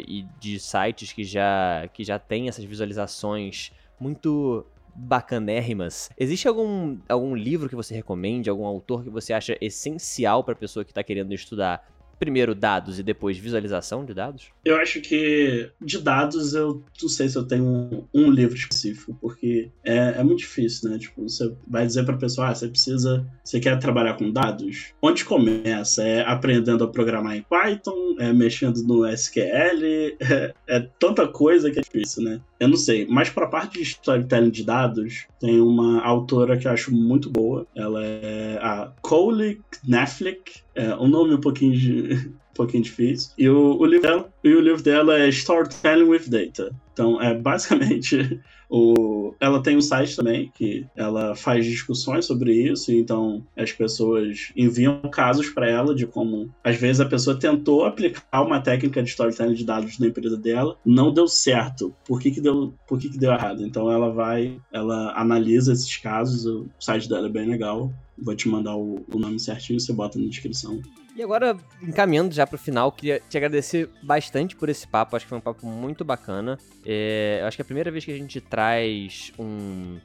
e 0.07 0.27
de 0.39 0.59
sites 0.61 1.13
que 1.13 1.25
já, 1.25 1.89
que 1.93 2.05
já 2.05 2.19
tem 2.19 2.49
essas 2.49 2.65
visualizações 2.65 3.73
muito 3.99 4.65
bacanérrimas. 4.95 6.11
Existe 6.19 6.49
algum, 6.49 6.99
algum 7.09 7.35
livro 7.35 7.69
que 7.69 7.77
você 7.77 7.95
recomende, 7.95 8.49
algum 8.49 8.65
autor 8.65 9.05
que 9.05 9.11
você 9.11 9.33
acha 9.33 9.57
essencial 9.61 10.43
para 10.43 10.55
a 10.55 10.57
pessoa 10.57 10.85
que 10.85 10.91
está 10.91 11.03
querendo 11.03 11.35
estudar 11.35 11.87
primeiro 12.19 12.55
dados 12.55 12.99
e 12.99 13.03
depois 13.03 13.39
visualização 13.39 14.05
de 14.05 14.15
dados? 14.15 14.47
Eu 14.65 14.77
acho 14.77 15.01
que 15.01 15.71
de 15.81 15.99
dados 15.99 16.55
eu 16.55 16.83
não 17.03 17.09
sei 17.09 17.29
se 17.29 17.37
eu 17.37 17.47
tenho 17.47 18.07
um, 18.15 18.31
livro 18.31 18.57
específico, 18.57 19.17
porque 19.21 19.71
é, 19.85 20.15
é, 20.19 20.23
muito 20.23 20.41
difícil, 20.41 20.91
né? 20.91 20.99
Tipo, 20.99 21.23
você 21.23 21.53
vai 21.67 21.87
dizer 21.87 22.05
pra 22.05 22.17
pessoa, 22.17 22.49
ah, 22.49 22.55
você 22.55 22.69
precisa, 22.69 23.27
você 23.45 23.61
quer 23.61 23.79
trabalhar 23.79 24.15
com 24.15 24.31
dados? 24.31 24.93
Onde 25.01 25.25
começa? 25.25 26.03
É 26.03 26.23
aprendendo 26.23 26.85
a 26.85 26.89
programar 26.89 27.37
em 27.37 27.43
Python? 27.43 28.17
É 28.19 28.33
mexendo 28.33 28.83
no 28.83 29.07
SQL? 29.07 30.17
É, 30.21 30.55
é 30.67 30.81
tanta 30.99 31.27
coisa 31.29 31.71
que 31.71 31.79
é 31.79 31.83
difícil, 31.83 32.25
né? 32.25 32.41
Eu 32.59 32.69
não 32.69 32.77
sei, 32.77 33.07
mas 33.07 33.29
para 33.29 33.45
a 33.45 33.49
parte 33.49 33.79
de 33.79 33.83
storytelling 33.83 34.51
de 34.51 34.65
dados, 34.65 35.27
tem 35.39 35.61
uma 35.61 36.03
autora 36.03 36.57
que 36.57 36.67
eu 36.67 36.73
acho 36.73 36.95
muito 36.95 37.31
boa. 37.31 37.67
Ela 37.75 38.05
é 38.05 38.59
a 38.61 38.93
Cole 39.03 39.61
Knaflick. 39.87 40.66
É 40.77 40.95
um 40.97 41.09
nome 41.09 41.35
um 41.35 41.41
pouquinho, 41.41 41.75
de, 41.75 42.35
pouquinho 42.57 42.83
difícil. 42.83 43.31
E 43.37 43.49
o, 43.49 43.79
o, 43.79 43.85
livro 43.85 44.09
dela, 44.09 44.29
e 44.43 44.55
o 44.55 44.61
livro 44.61 44.83
dela 44.83 45.19
é 45.19 45.29
Storytelling 45.29 46.09
with 46.09 46.29
Data. 46.29 46.75
Então, 46.93 47.21
é 47.21 47.35
basicamente 47.35 48.41
o, 48.71 49.35
ela 49.39 49.63
tem 49.63 49.77
um 49.77 49.81
site 49.81 50.17
também 50.17 50.51
que 50.55 50.87
ela 50.97 51.35
faz 51.35 51.65
discussões 51.65 52.25
sobre 52.25 52.53
isso, 52.53 52.93
então 52.93 53.45
as 53.57 53.71
pessoas 53.71 54.51
enviam 54.57 55.01
casos 55.03 55.51
para 55.51 55.69
ela 55.69 55.95
de 55.95 56.07
como 56.07 56.51
às 56.65 56.77
vezes 56.77 57.01
a 57.01 57.07
pessoa 57.07 57.39
tentou 57.39 57.85
aplicar 57.85 58.43
uma 58.43 58.61
técnica 58.61 59.03
de 59.03 59.11
storytelling 59.11 59.55
de 59.55 59.65
dados 59.65 59.99
na 59.99 60.07
empresa 60.07 60.37
dela, 60.37 60.77
não 60.85 61.13
deu 61.13 61.29
certo. 61.29 61.95
Por 62.07 62.21
que, 62.21 62.31
que 62.31 62.41
deu, 62.41 62.75
por 62.89 62.99
que, 62.99 63.11
que 63.11 63.19
deu 63.19 63.33
errado? 63.33 63.65
Então 63.65 63.91
ela 63.91 64.11
vai, 64.11 64.59
ela 64.73 65.13
analisa 65.21 65.73
esses 65.73 65.97
casos, 65.97 66.47
o 66.47 66.67
site 66.79 67.09
dela 67.09 67.27
é 67.29 67.31
bem 67.31 67.49
legal. 67.49 67.93
Vou 68.19 68.35
te 68.35 68.49
mandar 68.49 68.75
o, 68.75 69.05
o 69.13 69.19
nome 69.19 69.39
certinho, 69.39 69.79
você 69.79 69.93
bota 69.93 70.19
na 70.19 70.27
descrição. 70.27 70.81
E 71.17 71.23
agora, 71.23 71.57
encaminhando 71.83 72.35
já 72.35 72.47
pro 72.47 72.59
final, 72.59 72.93
queria 72.93 73.23
te 73.27 73.39
agradecer 73.39 73.89
bastante 74.03 74.55
por 74.55 74.69
esse 74.69 74.87
papo. 74.87 75.17
Acho 75.17 75.25
que 75.25 75.31
foi 75.31 75.39
um 75.39 75.41
papo 75.41 75.67
muito 75.67 76.05
bacana. 76.05 76.59
É, 76.85 77.43
acho 77.47 77.57
que 77.57 77.63
é 77.63 77.65
a 77.65 77.65
primeira 77.65 77.91
vez 77.91 78.05
que 78.05 78.13
a 78.13 78.17
gente 78.19 78.39
traz 78.39 79.33
um, 79.39 79.97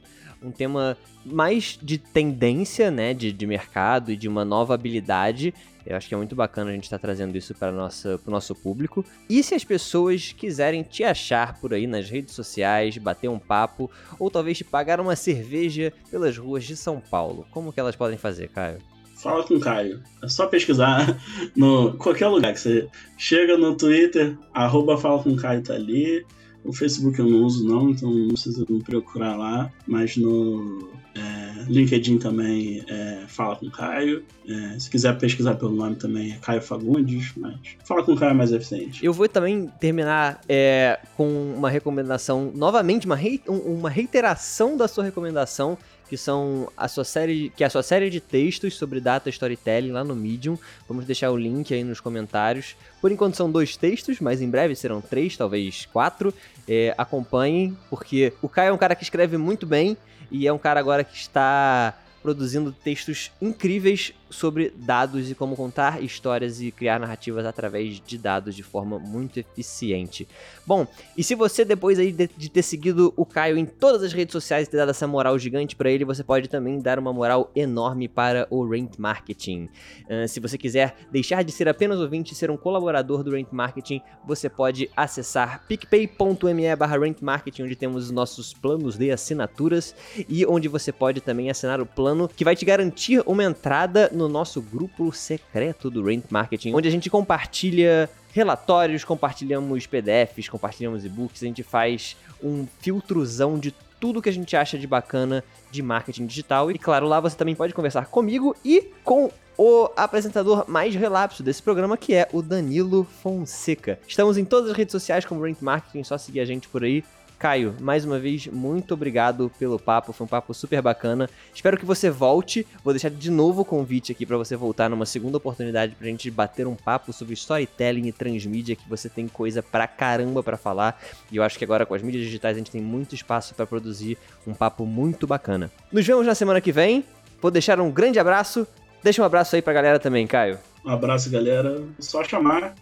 um 0.42 0.50
tema 0.50 0.96
mais 1.22 1.78
de 1.82 1.98
tendência, 1.98 2.90
né, 2.90 3.12
de, 3.12 3.30
de 3.30 3.46
mercado 3.46 4.10
e 4.10 4.16
de 4.16 4.26
uma 4.26 4.42
nova 4.42 4.72
habilidade. 4.72 5.52
Eu 5.84 5.96
acho 5.96 6.08
que 6.08 6.14
é 6.14 6.16
muito 6.16 6.34
bacana 6.34 6.70
a 6.70 6.74
gente 6.74 6.84
estar 6.84 6.98
tá 6.98 7.02
trazendo 7.02 7.36
isso 7.36 7.54
para 7.54 7.70
o 7.70 8.30
nosso 8.30 8.54
público. 8.54 9.04
E 9.28 9.42
se 9.42 9.54
as 9.54 9.64
pessoas 9.64 10.32
quiserem 10.32 10.82
te 10.82 11.04
achar 11.04 11.60
por 11.60 11.74
aí 11.74 11.86
nas 11.86 12.08
redes 12.08 12.34
sociais, 12.34 12.96
bater 12.96 13.28
um 13.28 13.38
papo, 13.38 13.90
ou 14.18 14.30
talvez 14.30 14.56
te 14.56 14.64
pagar 14.64 14.98
uma 14.98 15.14
cerveja 15.14 15.92
pelas 16.10 16.38
ruas 16.38 16.64
de 16.64 16.74
São 16.74 17.00
Paulo, 17.00 17.46
como 17.50 17.70
que 17.70 17.80
elas 17.80 17.96
podem 17.96 18.16
fazer, 18.16 18.48
Caio? 18.48 18.91
Fala 19.22 19.44
com 19.44 19.54
o 19.54 19.60
Caio. 19.60 20.02
É 20.20 20.28
só 20.28 20.46
pesquisar 20.46 21.16
no 21.54 21.92
qualquer 21.94 22.26
lugar 22.26 22.52
que 22.52 22.60
você 22.60 22.88
chega 23.16 23.56
no 23.56 23.76
Twitter, 23.76 24.36
arroba 24.52 24.98
Fala 24.98 25.22
com 25.22 25.36
Caio 25.36 25.62
tá 25.62 25.74
ali. 25.74 26.26
O 26.64 26.72
Facebook 26.72 27.18
eu 27.18 27.26
não 27.26 27.38
uso 27.44 27.66
não, 27.66 27.90
então 27.90 28.10
não 28.10 28.28
precisa 28.28 28.64
me 28.68 28.82
procurar 28.82 29.36
lá. 29.36 29.70
Mas 29.86 30.16
no 30.16 30.90
é, 31.14 31.64
LinkedIn 31.68 32.18
também 32.18 32.84
é, 32.88 33.24
Fala 33.28 33.56
com 33.56 33.70
Caio. 33.70 34.24
É, 34.48 34.78
se 34.78 34.90
quiser 34.90 35.16
pesquisar 35.18 35.54
pelo 35.54 35.72
nome 35.72 35.94
também 35.94 36.32
é 36.32 36.38
Caio 36.38 36.62
Fagundes, 36.62 37.32
mas 37.36 37.56
Fala 37.84 38.02
com 38.02 38.16
Caio 38.16 38.30
é 38.30 38.34
mais 38.34 38.52
eficiente. 38.52 39.04
Eu 39.04 39.12
vou 39.12 39.28
também 39.28 39.68
terminar 39.78 40.40
é, 40.48 40.98
com 41.16 41.54
uma 41.56 41.70
recomendação, 41.70 42.52
novamente, 42.54 43.06
uma, 43.06 43.16
rei, 43.16 43.40
uma 43.46 43.90
reiteração 43.90 44.76
da 44.76 44.88
sua 44.88 45.04
recomendação 45.04 45.78
que 46.12 46.16
são 46.18 46.70
a 46.76 46.88
sua 46.88 47.04
série, 47.04 47.50
que 47.56 47.64
é 47.64 47.66
a 47.66 47.70
sua 47.70 47.82
série 47.82 48.10
de 48.10 48.20
textos 48.20 48.74
sobre 48.74 49.00
data 49.00 49.30
storytelling 49.30 49.92
lá 49.92 50.04
no 50.04 50.14
Medium. 50.14 50.58
Vamos 50.86 51.06
deixar 51.06 51.30
o 51.30 51.38
link 51.38 51.72
aí 51.72 51.82
nos 51.82 52.00
comentários. 52.00 52.76
Por 53.00 53.10
enquanto 53.10 53.34
são 53.34 53.50
dois 53.50 53.78
textos, 53.78 54.20
mas 54.20 54.42
em 54.42 54.50
breve 54.50 54.76
serão 54.76 55.00
três, 55.00 55.38
talvez 55.38 55.88
quatro. 55.90 56.34
É, 56.68 56.94
acompanhem, 56.98 57.74
porque 57.88 58.30
o 58.42 58.48
Caio 58.50 58.68
é 58.68 58.72
um 58.74 58.76
cara 58.76 58.94
que 58.94 59.02
escreve 59.02 59.38
muito 59.38 59.64
bem 59.64 59.96
e 60.30 60.46
é 60.46 60.52
um 60.52 60.58
cara 60.58 60.78
agora 60.78 61.02
que 61.02 61.16
está 61.16 61.98
produzindo 62.22 62.72
textos 62.72 63.32
incríveis 63.40 64.12
sobre 64.32 64.72
dados 64.74 65.30
e 65.30 65.34
como 65.34 65.54
contar 65.54 66.02
histórias 66.02 66.60
e 66.60 66.70
criar 66.70 66.98
narrativas 66.98 67.46
através 67.46 68.00
de 68.00 68.18
dados 68.18 68.54
de 68.54 68.62
forma 68.62 68.98
muito 68.98 69.38
eficiente. 69.38 70.26
Bom, 70.66 70.86
e 71.16 71.22
se 71.22 71.34
você 71.34 71.64
depois 71.64 71.98
aí 71.98 72.10
de, 72.10 72.28
de 72.36 72.48
ter 72.48 72.62
seguido 72.62 73.12
o 73.16 73.24
Caio 73.24 73.56
em 73.56 73.66
todas 73.66 74.02
as 74.02 74.12
redes 74.12 74.32
sociais 74.32 74.66
e 74.66 74.70
ter 74.70 74.76
dado 74.78 74.90
essa 74.90 75.06
moral 75.06 75.38
gigante 75.38 75.76
para 75.76 75.90
ele, 75.90 76.04
você 76.04 76.24
pode 76.24 76.48
também 76.48 76.80
dar 76.80 76.98
uma 76.98 77.12
moral 77.12 77.50
enorme 77.54 78.08
para 78.08 78.46
o 78.50 78.66
Rent 78.68 78.98
Marketing. 78.98 79.68
Uh, 80.08 80.26
se 80.26 80.40
você 80.40 80.56
quiser 80.56 80.96
deixar 81.10 81.42
de 81.44 81.52
ser 81.52 81.68
apenas 81.68 82.00
ouvinte 82.00 82.32
e 82.32 82.36
ser 82.36 82.50
um 82.50 82.56
colaborador 82.56 83.22
do 83.22 83.30
Rent 83.30 83.48
Marketing, 83.52 84.00
você 84.26 84.48
pode 84.48 84.90
acessar 84.96 85.64
picpay.me 85.66 86.76
barra 86.76 86.96
Marketing, 87.20 87.64
onde 87.64 87.76
temos 87.76 88.04
os 88.04 88.10
nossos 88.10 88.52
planos 88.54 88.96
de 88.96 89.10
assinaturas 89.10 89.94
e 90.28 90.46
onde 90.46 90.68
você 90.68 90.92
pode 90.92 91.20
também 91.20 91.50
assinar 91.50 91.80
o 91.80 91.86
plano 91.86 92.28
que 92.28 92.44
vai 92.44 92.54
te 92.54 92.64
garantir 92.64 93.22
uma 93.26 93.44
entrada 93.44 94.10
no 94.12 94.21
no 94.22 94.28
nosso 94.28 94.60
grupo 94.60 95.12
secreto 95.12 95.90
do 95.90 96.02
Rent 96.02 96.24
Marketing, 96.30 96.72
onde 96.74 96.88
a 96.88 96.90
gente 96.90 97.10
compartilha 97.10 98.08
relatórios, 98.32 99.04
compartilhamos 99.04 99.86
PDFs, 99.86 100.48
compartilhamos 100.48 101.04
e-books, 101.04 101.42
a 101.42 101.46
gente 101.46 101.62
faz 101.62 102.16
um 102.42 102.66
filtrozão 102.80 103.58
de 103.58 103.74
tudo 104.00 104.22
que 104.22 104.28
a 104.28 104.32
gente 104.32 104.56
acha 104.56 104.78
de 104.78 104.86
bacana 104.86 105.44
de 105.70 105.82
marketing 105.82 106.26
digital. 106.26 106.70
E 106.70 106.78
claro, 106.78 107.06
lá 107.06 107.20
você 107.20 107.36
também 107.36 107.54
pode 107.54 107.74
conversar 107.74 108.06
comigo 108.06 108.56
e 108.64 108.90
com 109.04 109.30
o 109.56 109.90
apresentador 109.96 110.64
mais 110.66 110.94
relapso 110.94 111.42
desse 111.42 111.62
programa, 111.62 111.96
que 111.96 112.14
é 112.14 112.28
o 112.32 112.42
Danilo 112.42 113.04
Fonseca. 113.22 113.98
Estamos 114.08 114.38
em 114.38 114.44
todas 114.44 114.70
as 114.70 114.76
redes 114.76 114.92
sociais 114.92 115.24
como 115.24 115.42
Rent 115.42 115.58
Marketing, 115.60 116.02
só 116.04 116.16
seguir 116.16 116.40
a 116.40 116.44
gente 116.44 116.68
por 116.68 116.82
aí. 116.82 117.04
Caio, 117.42 117.74
mais 117.80 118.04
uma 118.04 118.20
vez, 118.20 118.46
muito 118.46 118.94
obrigado 118.94 119.50
pelo 119.58 119.76
papo, 119.76 120.12
foi 120.12 120.24
um 120.24 120.28
papo 120.28 120.54
super 120.54 120.80
bacana. 120.80 121.28
Espero 121.52 121.76
que 121.76 121.84
você 121.84 122.08
volte. 122.08 122.64
Vou 122.84 122.92
deixar 122.92 123.10
de 123.10 123.32
novo 123.32 123.62
o 123.62 123.64
convite 123.64 124.12
aqui 124.12 124.24
para 124.24 124.36
você 124.36 124.54
voltar 124.54 124.88
numa 124.88 125.04
segunda 125.04 125.38
oportunidade 125.38 125.96
pra 125.96 126.06
gente 126.06 126.30
bater 126.30 126.68
um 126.68 126.76
papo 126.76 127.12
sobre 127.12 127.34
storytelling 127.34 128.06
e 128.06 128.12
transmídia, 128.12 128.76
que 128.76 128.88
você 128.88 129.08
tem 129.08 129.26
coisa 129.26 129.60
pra 129.60 129.88
caramba 129.88 130.40
para 130.40 130.56
falar. 130.56 131.02
E 131.32 131.36
eu 131.36 131.42
acho 131.42 131.58
que 131.58 131.64
agora 131.64 131.84
com 131.84 131.94
as 131.94 132.02
mídias 132.02 132.22
digitais 132.22 132.56
a 132.56 132.60
gente 132.60 132.70
tem 132.70 132.80
muito 132.80 133.12
espaço 133.12 133.56
para 133.56 133.66
produzir 133.66 134.16
um 134.46 134.54
papo 134.54 134.86
muito 134.86 135.26
bacana. 135.26 135.68
Nos 135.90 136.06
vemos 136.06 136.24
na 136.24 136.36
semana 136.36 136.60
que 136.60 136.70
vem. 136.70 137.04
Vou 137.40 137.50
deixar 137.50 137.80
um 137.80 137.90
grande 137.90 138.20
abraço. 138.20 138.64
Deixa 139.02 139.20
um 139.20 139.24
abraço 139.24 139.56
aí 139.56 139.62
pra 139.62 139.72
galera 139.72 139.98
também, 139.98 140.28
Caio. 140.28 140.60
Um 140.84 140.90
abraço, 140.90 141.28
galera. 141.28 141.82
Só 141.98 142.22
chamar 142.22 142.72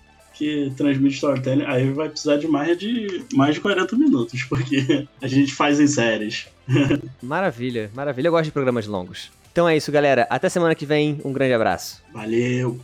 que 0.41 0.73
transmite 0.75 1.17
storytelling, 1.17 1.65
aí 1.67 1.93
vai 1.93 2.09
precisar 2.09 2.39
de 2.39 2.49
mais 2.49 2.79
de 2.79 3.27
mais 3.35 3.57
de 3.57 3.61
40 3.61 3.95
minutos, 3.95 4.43
porque 4.45 5.07
a 5.21 5.27
gente 5.27 5.53
faz 5.53 5.79
em 5.79 5.87
séries. 5.87 6.49
maravilha, 7.23 7.91
maravilha. 7.95 8.29
Eu 8.29 8.33
gosto 8.33 8.47
de 8.47 8.53
programas 8.53 8.87
longos. 8.87 9.31
Então 9.53 9.69
é 9.69 9.77
isso, 9.77 9.93
galera. 9.93 10.27
Até 10.31 10.49
semana 10.49 10.75
que 10.75 10.87
vem. 10.87 11.21
Um 11.25 11.33
grande 11.33 11.53
abraço. 11.53 12.03
Valeu. 12.15 12.81